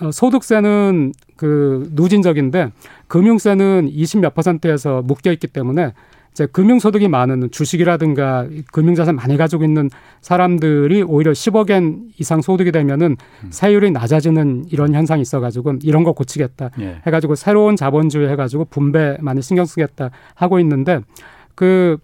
[0.00, 2.72] 어, 소득세는 그 누진적인데
[3.08, 5.92] 금융세는 20몇 퍼센트에서 묶여 있기 때문에
[6.32, 13.48] 이제 금융소득이 많은 주식이라든가 금융자산 많이 가지고 있는 사람들이 오히려 10억엔 이상 소득이 되면은 음.
[13.50, 17.00] 세율이 낮아지는 이런 현상이 있어가지고 이런 거 고치겠다 예.
[17.06, 21.00] 해가지고 새로운 자본주의 해가지고 분배 많이 신경 쓰겠다 하고 있는데
[21.54, 21.98] 그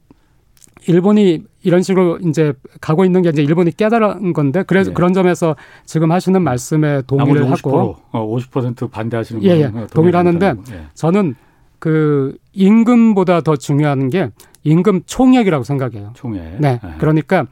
[0.89, 4.95] 일본이 이런 식으로 이제 가고 있는 게 이제 일본이 깨달은 건데 그래서 예.
[4.95, 9.73] 그런 점에서 지금 하시는 말씀에 동의를 50%, 하고 어, 50% 반대하시는 예, 예.
[9.93, 10.87] 동의를 하는데 예.
[10.95, 11.37] 저는
[11.79, 14.31] 그 임금보다 더 중요한 게
[14.65, 16.13] 임금 총액이라고 생각해요.
[16.15, 16.61] 총액.
[16.61, 16.81] 네.
[16.83, 16.95] 네.
[16.99, 17.47] 그러니까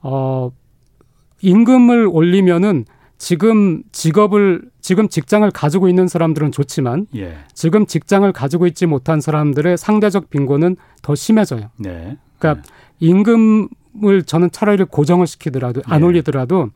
[0.00, 0.50] 어
[1.40, 2.84] 임금을 올리면은
[3.18, 7.36] 지금 직업을 지금 직장을 가지고 있는 사람들은 좋지만 예.
[7.54, 11.70] 지금 직장을 가지고 있지 못한 사람들의 상대적 빈곤은 더 심해져요.
[11.78, 12.16] 네.
[12.38, 12.68] 그러니까 네.
[12.98, 16.04] 임금을 저는 차라리 고정을 시키더라도 안 예.
[16.04, 16.70] 올리더라도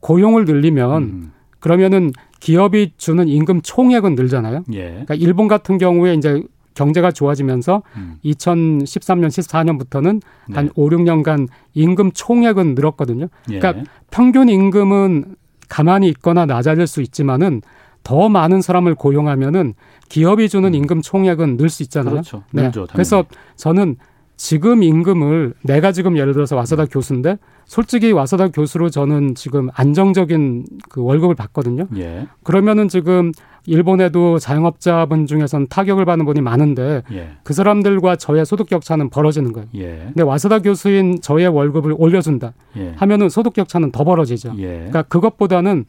[0.00, 1.32] 고용을 늘리면 음.
[1.64, 4.64] 그러면은 기업이 주는 임금 총액은 늘잖아요.
[4.74, 4.82] 예.
[4.90, 6.42] 그러니까 일본 같은 경우에 이제
[6.74, 8.18] 경제가 좋아지면서 음.
[8.22, 10.54] 2013년, 14년부터는 네.
[10.54, 13.28] 한 5, 6년간 임금 총액은 늘었거든요.
[13.50, 13.58] 예.
[13.60, 15.36] 그러니까 평균 임금은
[15.70, 17.62] 가만히 있거나 낮아질 수 있지만은
[18.02, 19.72] 더 많은 사람을 고용하면은
[20.10, 20.74] 기업이 주는 음.
[20.74, 22.10] 임금 총액은 늘 수 있잖아요.
[22.16, 22.42] 그렇죠.
[22.52, 22.64] 네.
[22.64, 23.24] 늘죠, 그래서
[23.56, 23.96] 저는
[24.36, 26.88] 지금 임금을 내가 지금 예를 들어서 와사다 음.
[26.90, 31.86] 교수인데 솔직히 와사다 교수로 저는 지금 안정적인 그 월급을 받거든요.
[31.96, 32.26] 예.
[32.42, 33.32] 그러면은 지금
[33.66, 37.30] 일본에도 자영업자분 중에선 타격을 받는 분이 많은데 예.
[37.44, 39.68] 그 사람들과 저의 소득 격차는 벌어지는 거예요.
[39.76, 40.02] 예.
[40.06, 42.92] 근데 와사다 교수인 저의 월급을 올려준다 예.
[42.96, 44.54] 하면은 소득 격차는 더 벌어지죠.
[44.58, 44.66] 예.
[44.66, 45.86] 그러니까 그것보다는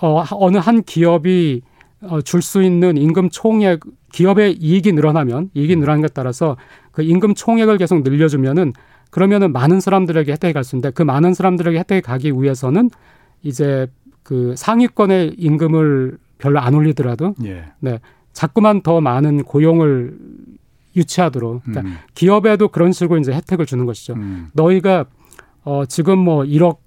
[0.00, 1.60] 어, 어느 한 기업이
[2.00, 3.80] 어, 줄 수 있는 임금 총액
[4.14, 5.80] 기업의 이익이 늘어나면 이익이 음.
[5.80, 6.56] 늘어나는 것 따라서
[6.92, 8.72] 그 임금 총액을 계속 늘려주면은
[9.10, 12.90] 그러면은 많은 사람들에게 혜택이 갈 수 있는데 그 많은 사람들에게 혜택이 가기 위해서는
[13.42, 13.88] 이제
[14.22, 17.64] 그 상위권의 임금을 별로 안 올리더라도 예.
[17.80, 17.98] 네
[18.32, 20.16] 자꾸만 더 많은 고용을
[20.94, 21.96] 유치하도록 그러니까 음.
[22.14, 24.14] 기업에도 그런 식으로 이제 혜택을 주는 것이죠.
[24.14, 24.46] 음.
[24.52, 25.06] 너희가
[25.64, 26.83] 어 지금 뭐 1억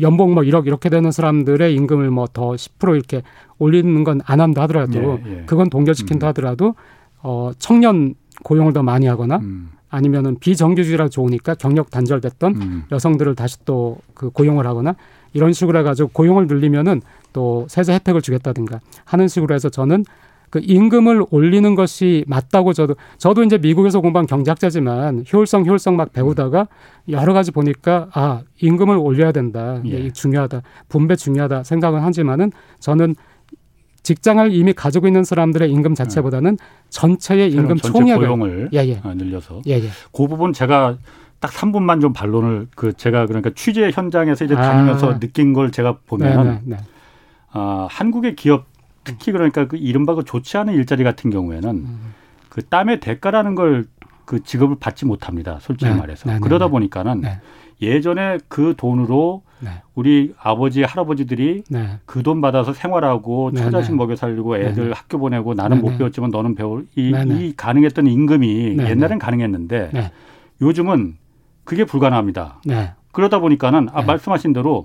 [0.00, 3.22] 연봉 뭐 1억 이렇게 되는 사람들의 임금을 뭐 더 10% 이렇게
[3.58, 5.42] 올리는 건 안 한다 하더라도 예, 예.
[5.46, 6.28] 그건 동결시킨다 음.
[6.28, 6.74] 하더라도
[7.22, 9.70] 어 청년 고용을 더 많이 하거나 음.
[9.90, 12.84] 아니면은 비정규직이라 좋으니까 경력 단절됐던 음.
[12.90, 14.94] 여성들을 다시 또 그 고용을 하거나
[15.32, 20.04] 이런 식으로 해가지고 고용을 늘리면은 또 세제 혜택을 주겠다든가 하는 식으로 해서 저는
[20.54, 26.68] 그 임금을 올리는 것이 맞다고 저도 저도 이제 미국에서 공부한 경제학자지만 효율성 효율성 막 배우다가
[27.08, 30.12] 여러 가지 보니까 아 임금을 올려야 된다 예.
[30.12, 33.16] 중요하다 분배 중요하다 생각은 하지만은 저는
[34.04, 36.56] 직장을 이미 가지고 있는 사람들의 임금 자체보다는
[36.88, 39.00] 전체의 임금 전체 총액을 고용을 예, 예.
[39.04, 39.88] 늘려서 예, 예.
[40.12, 40.98] 그 부분 제가
[41.40, 45.18] 딱 3분만 좀 반론을 그 제가 그러니까 취재 현장에서 이제 다니면서 아.
[45.18, 46.76] 느낀 걸 제가 보면 네, 네, 네.
[47.50, 48.72] 아, 한국의 기업
[49.04, 52.14] 특히 그러니까 그 이른바 그 좋지 않은 일자리 같은 경우에는 음.
[52.48, 53.84] 그 땀의 대가라는 걸
[54.24, 55.58] 그 직업을 받지 못합니다.
[55.60, 55.96] 솔직히 네.
[55.96, 56.28] 말해서.
[56.28, 56.70] 네, 네 그러다 네.
[56.70, 57.40] 보니까는 네.
[57.82, 59.42] 예전에 그 돈으로
[59.94, 61.64] 우리 아버지 할아버지들이
[62.06, 67.12] 그돈 받아서 생활하고 처자식 먹여 살리고 애들 학교 보내고 나는 못 배웠지만 너는 배울 이,
[67.28, 70.10] 이 가능했던 임금이 옛날엔 가능했는데
[70.60, 71.16] 요즘은
[71.64, 72.60] 그게 불가능합니다.
[73.12, 74.84] 그러다 보니까는 아 말씀하신 대로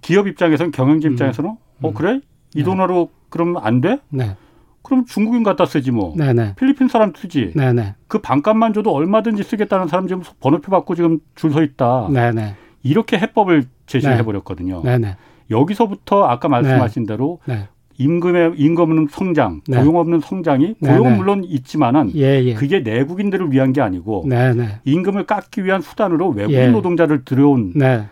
[0.00, 1.12] 기업 입장에서는 경영진 음.
[1.12, 1.84] 입장에서는 어, 음.
[1.84, 2.20] 어 그래
[2.54, 2.64] 이 네.
[2.64, 3.98] 돈으로 그러면 안 돼?
[4.10, 4.36] 네.
[4.82, 6.14] 그럼 중국인 갖다 쓰지 뭐.
[6.16, 6.32] 네네.
[6.32, 6.54] 네.
[6.56, 7.52] 필리핀 사람 쓰지.
[7.54, 7.72] 네네.
[7.72, 7.94] 네.
[8.08, 12.08] 그 반값만 줘도 얼마든지 쓰겠다는 사람 지금 번호표 받고 지금 줄 서 있다.
[12.12, 12.56] 네네.
[12.82, 14.22] 이렇게 해법을 제시해 네.
[14.24, 14.82] 버렸거든요.
[14.82, 15.16] 네네.
[15.50, 17.68] 여기서부터 아까 말씀하신 대로 네.
[17.98, 19.78] 임금의 임금 없는 성장, 네.
[19.78, 22.54] 고용 없는 성장이 고용은 물론 있지만은 예, 예.
[22.54, 24.80] 그게 내국인들을 위한 게 아니고 네네.
[24.84, 26.66] 임금을 깎기 위한 수단으로 외국인 예.
[26.68, 28.06] 노동자를 들여온 네.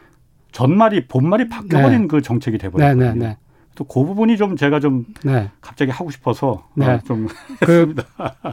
[0.52, 3.36] 전말이 본말이 바뀌어버린 그 정책이 돼버렸거든요.
[3.74, 5.50] 또 그 부분이 좀 제가 좀 네.
[5.60, 6.86] 갑자기 하고 싶어서 네.
[6.86, 7.28] 어, 좀
[7.60, 7.94] 그,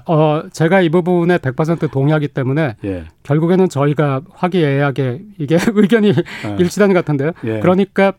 [0.06, 3.06] 어, 제가 이 부분에 100% 동의하기 때문에 예.
[3.24, 6.56] 결국에는 저희가 화기애애하게 이게 의견이 예.
[6.60, 7.32] 일치되는 것 같은데요.
[7.44, 7.60] 예.
[7.60, 8.14] 그러니까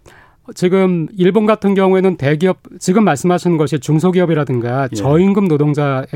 [0.55, 4.97] 지금 일본 같은 경우에는 대기업 지금 말씀하시는 것이 중소기업이라든가 예.
[4.97, 6.07] 저임금 노동자의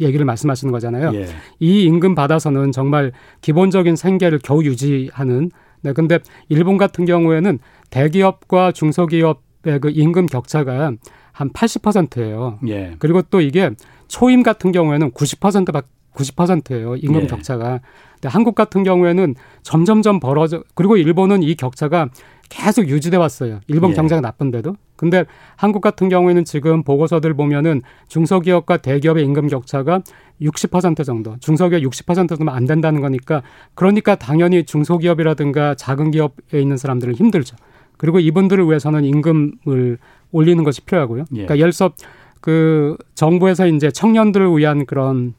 [0.00, 1.12] 얘기를 말씀하시는 거잖아요.
[1.14, 1.26] 예.
[1.60, 5.50] 이 임금 받아서는 정말 기본적인 생계를 겨우 유지하는
[5.82, 6.18] 네, 근데
[6.48, 7.58] 일본 같은 경우에는
[7.88, 10.92] 대기업과 중소기업 그 임금 격차가
[11.32, 12.58] 한 80%예요.
[12.68, 12.94] 예.
[12.98, 13.70] 그리고 또 이게
[14.08, 16.96] 초임 같은 경우에는 90%박 90%예요.
[16.96, 17.26] 임금 예.
[17.26, 17.80] 격차가.
[18.14, 22.08] 근데 한국 같은 경우에는 점점점 벌어져 그리고 일본은 이 격차가
[22.48, 23.60] 계속 유지돼 왔어요.
[23.68, 23.94] 일본 예.
[23.94, 24.74] 경제가 나쁜데도.
[24.96, 25.24] 근데
[25.56, 30.02] 한국 같은 경우에는 지금 보고서들 보면은 중소기업과 대기업의 임금 격차가
[30.42, 33.42] 60% 정도, 중소기업 60%면 안 된다는 거니까
[33.74, 37.56] 그러니까 당연히 중소기업이라든가 작은 기업에 있는 사람들은 힘들죠.
[38.00, 39.98] 그리고 이분들을 위해서는 임금을
[40.32, 41.24] 올리는 것이 필요하고요.
[41.32, 41.44] 예.
[41.44, 41.92] 그러니까 들어서
[42.40, 45.34] 그 정부에서 이제 청년들을 위한 그런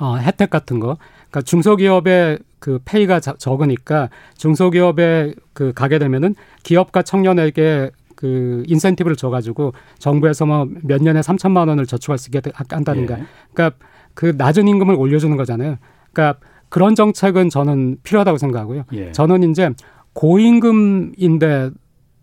[0.00, 0.96] 어, 혜택 같은 거.
[1.28, 9.74] 그러니까 중소기업의 그 페이가 자, 적으니까 중소기업에 그 가게 되면은 기업과 청년에게 그 인센티브를 줘가지고
[9.98, 13.18] 정부에서 뭐 몇 년에 삼천만 원을 저축할 수 있게 한다든가.
[13.18, 13.24] 예.
[13.52, 13.76] 그러니까
[14.14, 15.76] 그 낮은 임금을 올려주는 거잖아요.
[16.14, 16.40] 그러니까
[16.70, 18.84] 그런 정책은 저는 필요하다고 생각하고요.
[18.94, 19.12] 예.
[19.12, 19.68] 저는 이제
[20.14, 21.70] 고임금인데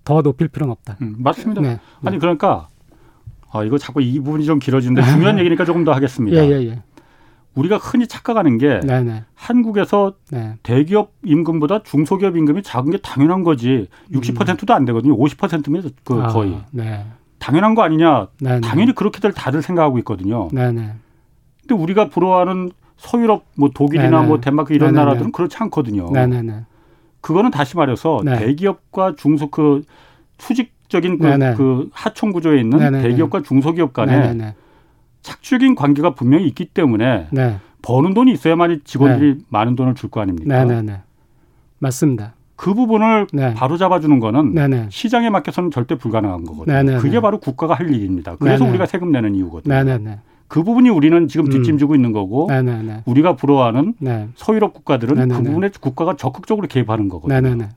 [0.10, 0.98] 더 높일 필요는 없다.
[1.04, 1.62] 음, 맞습니다.
[1.62, 1.80] 네, 네.
[2.04, 2.68] 아니 그러니까
[3.52, 6.36] 아 이거 자꾸 이 부분이 좀 길어지는데 중요한 얘기니까 조금 더 하겠습니다.
[6.36, 6.82] 예, 예, 예.
[7.54, 9.04] 우리가 흔히 착각하는 게 네네.
[9.04, 9.24] 네.
[9.36, 10.56] 한국에서 네.
[10.64, 15.16] 대기업 임금보다 중소기업 임금이 작은 게 당연한 거지 60%도 안 되거든요.
[15.16, 17.06] 50%면 그 아, 거의 네.
[17.38, 18.30] 당연한 거 아니냐.
[18.42, 18.62] 네네.
[18.62, 18.68] 네.
[18.68, 20.48] 당연히 그렇게들 다들 생각하고 있거든요.
[20.52, 20.94] 네네.
[21.68, 24.28] 근데 우리가 부러워하는 서유럽 뭐 독일이나 네네.
[24.28, 26.10] 뭐 덴마크 이런 나라들은 그렇지 않거든요.
[27.22, 28.38] 그거는 다시 말해서 네.
[28.40, 29.84] 대기업과 중소 그
[30.38, 33.04] 수직적인 그, 그 하청 구조에 있는 네네네.
[33.08, 34.56] 대기업과 중소기업 간에 네네네.
[35.22, 37.58] 착축인 관계가 분명히 있기 때문에 네.
[37.82, 39.40] 버는 돈이 있어야만이 직원들이 네.
[39.50, 40.64] 많은 돈을 줄 거 아닙니까?
[40.64, 41.02] 네네네.
[41.80, 42.34] 맞습니다.
[42.56, 43.54] 그 부분을 네.
[43.54, 44.88] 바로 잡아주는 거는 네네.
[44.90, 46.74] 시장에 맡겨서는 절대 불가능한 거거든요.
[46.76, 46.98] 네네네.
[47.00, 48.36] 그게 바로 국가가 할 일입니다.
[48.38, 48.70] 그래서 네네.
[48.72, 49.74] 우리가 세금 내는 이유거든요.
[49.74, 50.20] 네네네.
[50.50, 51.52] 그 부분이 우리는 지금 음.
[51.52, 53.04] 뒷짐지고 있는 거고 네네네.
[53.06, 54.28] 우리가 부러워하는 네.
[54.36, 55.38] 서유럽 국가들은 네네네.
[55.38, 57.40] 그 부분에 국가가 적극적으로 개입하는 거거든요.
[57.40, 57.70] 네네네.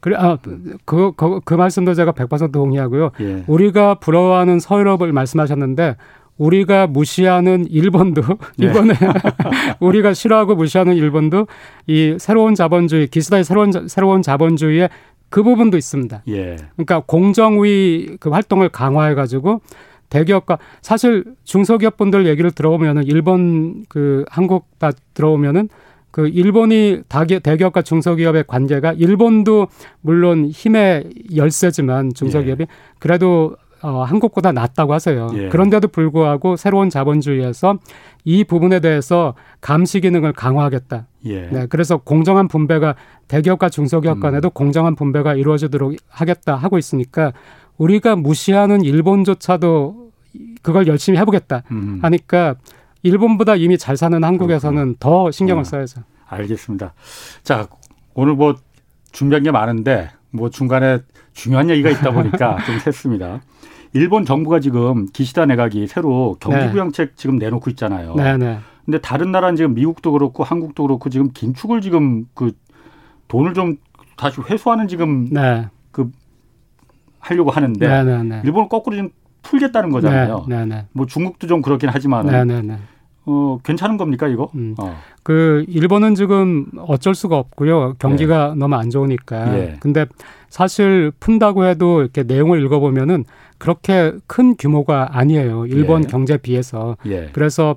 [0.00, 0.36] 그래, 아,
[0.84, 3.10] 그, 그, 그 말씀도 제가 100% 동의하고요.
[3.20, 3.44] 예.
[3.46, 5.96] 우리가 부러워하는 서유럽을 말씀하셨는데,
[6.38, 8.22] 우리가 무시하는 일본도,
[8.56, 8.66] 네.
[8.66, 8.94] 이번에
[9.78, 11.46] 우리가 싫어하고 무시하는 일본도
[11.86, 14.88] 이 새로운 자본주의, 기스다의 새로운, 새로운 자본주의의
[15.28, 16.22] 그 부분도 있습니다.
[16.28, 16.56] 예.
[16.74, 19.60] 그러니까 공정위 그 활동을 강화해 가지고
[20.10, 25.68] 대기업과 사실 중소기업 분들 얘기를 들어보면은 일본 그 한국 다 들어오면은
[26.10, 29.68] 그 일본이 대기업과 중소기업의 관계가 일본도
[30.00, 31.04] 물론 힘의
[31.34, 32.66] 열세지만 중소기업이 예.
[32.98, 35.30] 그래도 어, 한국보다 낫다고 하세요.
[35.34, 35.48] 예.
[35.48, 37.78] 그런데도 불구하고 새로운 자본주의에서
[38.24, 41.06] 이 부분에 대해서 감시 기능을 강화하겠다.
[41.26, 41.48] 예.
[41.50, 42.94] 네, 그래서 공정한 분배가
[43.28, 44.20] 대기업과 중소기업 음.
[44.20, 44.52] 간에도 음.
[44.52, 47.32] 공정한 분배가 이루어지도록 하겠다 하고 있으니까
[47.80, 50.10] 우리가 무시하는 일본조차도
[50.60, 51.98] 그걸 열심히 해보겠다 음.
[52.02, 52.56] 하니까
[53.02, 54.96] 일본보다 이미 잘 사는 한국에서는.
[55.00, 56.02] 더 신경을 어, 써야죠.
[56.28, 56.92] 알겠습니다.
[57.42, 57.66] 자,
[58.12, 58.54] 오늘 뭐
[59.12, 60.98] 준비한 게 많은데 뭐 중간에
[61.32, 63.40] 중요한 얘기가 있다 보니까 좀 샜습니다.
[63.94, 67.14] 일본 정부가 지금 기시다 내각이 새로 경기부양책 네.
[67.16, 68.14] 지금 내놓고 있잖아요.
[68.14, 68.58] 네, 네.
[68.84, 72.52] 근데 다른 나라는 지금 미국도 그렇고 한국도 그렇고 지금 긴축을 지금 그
[73.28, 73.78] 돈을 좀
[74.16, 75.68] 다시 회수하는 지금 네.
[77.20, 78.42] 그 하려고 하는데 네, 네, 네.
[78.44, 79.10] 일본은 거꾸로 지금
[79.42, 80.44] 풀겠다는 거잖아요.
[80.48, 80.86] 네, 네, 네.
[80.92, 82.78] 뭐 중국도 좀 그렇긴 하지만 네, 네, 네.
[83.26, 84.50] 어, 괜찮은 겁니까 이거?
[84.54, 84.74] 음.
[84.78, 84.96] 어.
[85.22, 87.94] 그 일본은 지금 어쩔 수가 없고요.
[87.98, 88.58] 경기가 네.
[88.58, 89.58] 너무 안 좋으니까.
[89.58, 89.76] 예.
[89.80, 90.06] 근데
[90.48, 93.24] 사실 푼다고 해도 이렇게 내용을 읽어보면은
[93.58, 95.66] 그렇게 큰 규모가 아니에요.
[95.66, 96.08] 일본 예.
[96.08, 96.96] 경제 비해서.
[97.06, 97.28] 예.
[97.32, 97.76] 그래서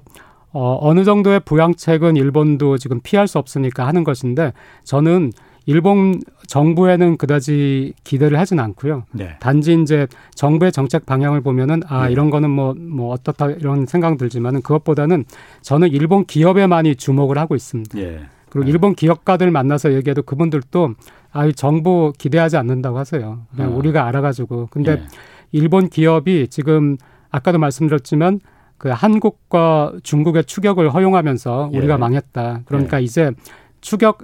[0.53, 5.31] 어, 어느 정도의 부양책은 일본도 지금 피할 수 없으니까 하는 것인데 저는
[5.65, 9.05] 일본 정부에는 그다지 기대를 하진 않고요.
[9.11, 9.37] 네.
[9.39, 12.11] 단지 이제 정부의 정책 방향을 보면은 아 네.
[12.11, 15.25] 이런 거는 뭐뭐 뭐 어떻다 이런 생각 들지만은 그것보다는
[15.61, 17.97] 저는 일본 기업에 많이 주목을 하고 있습니다.
[17.99, 18.21] 예.
[18.49, 20.93] 그리고 일본 기업가들 만나서 얘기해도 그분들도
[21.31, 23.41] 아 정부 기대하지 않는다고 하세요.
[23.55, 23.77] 그냥 어.
[23.77, 25.03] 우리가 알아가지고 근데 예.
[25.51, 26.97] 일본 기업이 지금
[27.31, 28.41] 아까도 말씀드렸지만
[28.77, 31.97] 그 한국과 중국의 추격을 허용하면서 우리가 예.
[31.97, 32.61] 망했다.
[32.65, 33.03] 그러니까 예.
[33.03, 33.31] 이제
[33.79, 34.19] 추격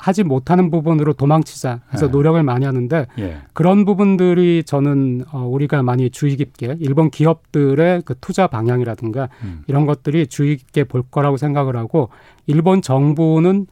[0.00, 2.12] 하지 못하는 부분으로 도망치자 해서 네.
[2.12, 3.36] 노력을 많이 하는데 예.
[3.52, 9.62] 그런 부분들이 저는 어, 우리가 많이 주의 깊게 일본 기업들의 그 투자 방향이라든가 음.
[9.66, 12.08] 이런 것들이 주의 깊게 볼 거라고 생각을 하고
[12.46, 13.66] 일본 정부는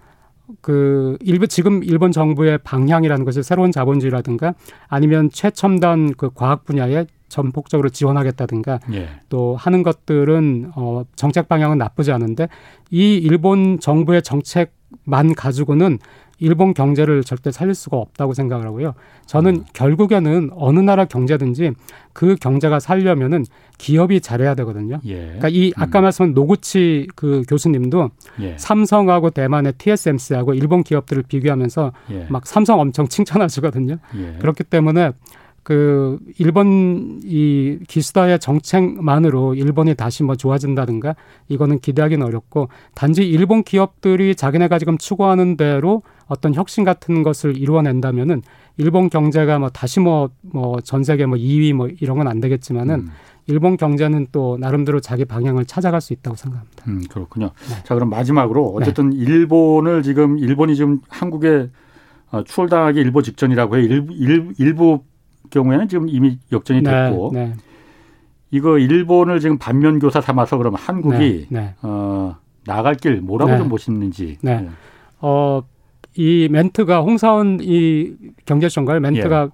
[0.60, 4.52] 그 일본 지금 일본 정부의 방향이라는 것이 새로운 자본주의라든가
[4.86, 9.08] 아니면 최첨단 그 과학 분야에 전폭적으로 지원하겠다든가 예.
[9.30, 12.48] 또 하는 것들은 어 정책 방향은 나쁘지 않은데
[12.90, 15.98] 이 일본 정부의 정책 만 가지고는
[16.40, 18.94] 일본 경제를 절대 살릴 수가 없다고 생각을 하고요.
[19.26, 19.64] 저는 음.
[19.72, 21.72] 결국에는 어느 나라 경제든지
[22.12, 23.44] 그 경제가 살려면은
[23.76, 25.00] 기업이 잘해야 되거든요.
[25.04, 25.16] 예.
[25.24, 25.82] 그러니까 이 음.
[25.82, 26.02] 아까 음.
[26.04, 28.10] 말씀한 노구치 그 교수님도
[28.40, 28.56] 예.
[28.56, 32.26] 삼성하고 대만의 TSMC하고 일본 기업들을 비교하면서 예.
[32.28, 33.96] 막 삼성 엄청 칭찬하시거든요.
[34.16, 34.36] 예.
[34.38, 35.12] 그렇기 때문에
[35.68, 41.14] 그 일본 이 기수다의 정책만으로 일본이 다시 뭐 좋아진다든가
[41.48, 48.40] 이거는 기대하기는 어렵고 단지 일본 기업들이 자기네가 지금 추구하는 대로 어떤 혁신 같은 것을 이루어낸다면은
[48.78, 52.94] 일본 경제가 뭐 다시 뭐 뭐 전 세계 뭐 2위 뭐 이런 건 안 되겠지만은
[53.00, 53.08] 음.
[53.46, 56.84] 일본 경제는 또 나름대로 자기 방향을 찾아갈 수 있다고 생각합니다.
[56.88, 57.50] 음, 그렇군요.
[57.68, 57.82] 네.
[57.84, 59.18] 자, 그럼 마지막으로 어쨌든 네.
[59.18, 61.68] 일본을 지금 일본이 지금 한국에
[62.30, 63.84] 어, 추월당하기 일보 직전이라고 해요.
[63.84, 65.02] 일부, 일, 일부
[65.50, 67.54] 경우에는 지금 이미 역전이 네, 됐고 네, 네.
[68.50, 71.74] 이거 일본을 지금 반면 교사 삼아서 그럼 한국이 네, 네.
[71.82, 72.36] 어,
[72.66, 74.38] 나갈 길 뭐라고 좀 보시는지.
[74.42, 74.68] 네.
[75.20, 75.62] 어,
[76.16, 78.14] 이 멘트가 홍사원 이
[78.46, 79.48] 경제청가의 멘트가 예.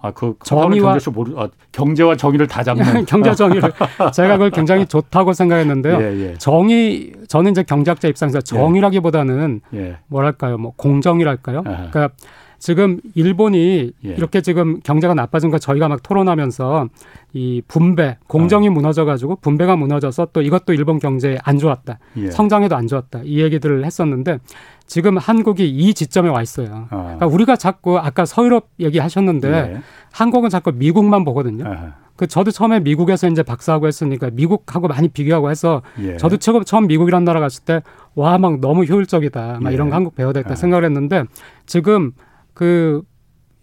[0.00, 3.72] 아, 그 정의와 모르, 아, 경제와 정의를 다 잡는 경제 정의를
[4.14, 6.00] 제가 그걸 굉장히 좋다고 생각했는데요.
[6.00, 6.34] 예, 예.
[6.34, 9.98] 정의 저는 이제 경제학자 입장에서 정의라기보다는 예.
[10.06, 11.62] 뭐랄까요, 뭐 공정이랄까요.
[11.62, 12.10] 그러니까
[12.58, 14.08] 지금 일본이 예.
[14.08, 16.88] 이렇게 지금 경제가 나빠진 거 저희가 막 토론하면서
[17.34, 18.70] 이 분배 공정이 어.
[18.70, 22.30] 무너져 가지고 분배가 무너져서 또 이것도 일본 경제에 안 좋았다 예.
[22.30, 24.38] 성장에도 안 좋았다 이 얘기들을 했었는데
[24.86, 26.86] 지금 한국이 이 지점에 와 있어요.
[26.90, 27.02] 어.
[27.02, 29.80] 그러니까 우리가 자꾸 아까 서유럽 얘기하셨는데 예.
[30.12, 31.64] 한국은 자꾸 미국만 보거든요.
[31.66, 31.92] 어.
[32.16, 36.16] 그 저도 처음에 미국에서 이제 박사하고 했으니까 미국하고 많이 비교하고 해서 예.
[36.16, 37.82] 저도 처음 처음 미국이란 나라 갔을 때
[38.14, 41.24] 와 막 너무 효율적이다 막 이런 거 한국 배워야 되겠다 생각을 했는데
[41.66, 42.12] 지금
[42.56, 43.02] 그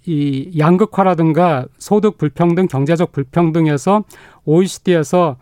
[0.06, 4.04] 이 양극화라든가 소득 불평등, 경제적 불평등에서
[4.46, 5.38] OECD에서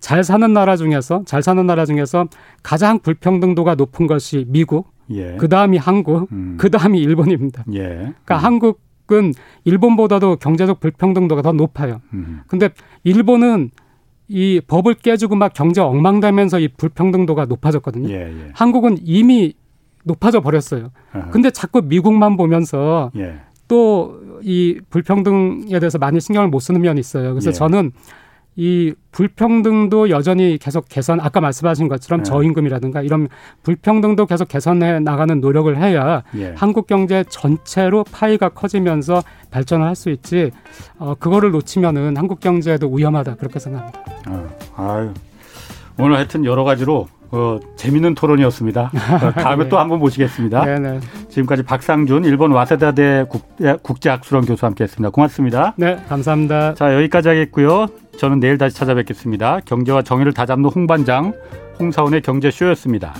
[0.00, 2.28] 잘 사는 나라 중에서 잘 사는 나라 중에서
[2.62, 5.36] 가장 불평등도가 높은 것이 미국, 예.
[5.36, 6.56] 그 다음이 한국, 음.
[6.58, 7.64] 그 다음이 일본입니다.
[7.74, 7.82] 예.
[7.82, 8.44] 그러니까 음.
[8.44, 9.34] 한국은
[9.64, 12.00] 일본보다도 경제적 불평등도가 더 높아요.
[12.14, 12.40] 음.
[12.46, 12.70] 근데
[13.04, 13.70] 일본은
[14.28, 18.08] 이 법을 깨주고 막 경제 엉망되면서 이 불평등도가 높아졌거든요.
[18.10, 18.50] 예, 예.
[18.54, 19.54] 한국은 이미
[20.06, 20.90] 높아져 버렸어요.
[21.32, 23.40] 근데 자꾸 미국만 보면서 예.
[23.68, 27.30] 또이 불평등에 대해서 많이 신경을 못 쓰는 면이 있어요.
[27.30, 27.52] 그래서 예.
[27.52, 27.90] 저는
[28.58, 32.22] 이 불평등도 여전히 계속 개선 아까 말씀하신 것처럼 예.
[32.22, 33.28] 저임금이라든가 이런
[33.64, 36.54] 불평등도 계속 개선해 나가는 노력을 해야 예.
[36.56, 40.52] 한국 경제 전체로 파이가 커지면서 발전을 할 수 있지
[40.98, 44.00] 어 그거를 놓치면은 한국 경제도 위험하다 그렇게 생각합니다.
[44.28, 45.10] 어, 아유
[45.98, 48.90] 오늘 하여튼 여러 가지로 어, 재밌는 토론이었습니다.
[48.94, 49.68] 어, 다음에 네.
[49.68, 50.64] 또 한번 모시겠습니다.
[50.64, 51.00] 네네.
[51.28, 53.26] 지금까지 박상준 일본 와세다대
[53.82, 55.10] 국제학술원 교수와 함께했습니다.
[55.10, 55.74] 고맙습니다.
[55.76, 56.74] 네, 감사합니다.
[56.74, 57.86] 자 여기까지 하겠고요.
[58.18, 59.60] 저는 내일 다시 찾아뵙겠습니다.
[59.64, 61.32] 경제와 정의를 다잡는 홍반장
[61.78, 63.14] 홍사원의 경제쇼였습니다.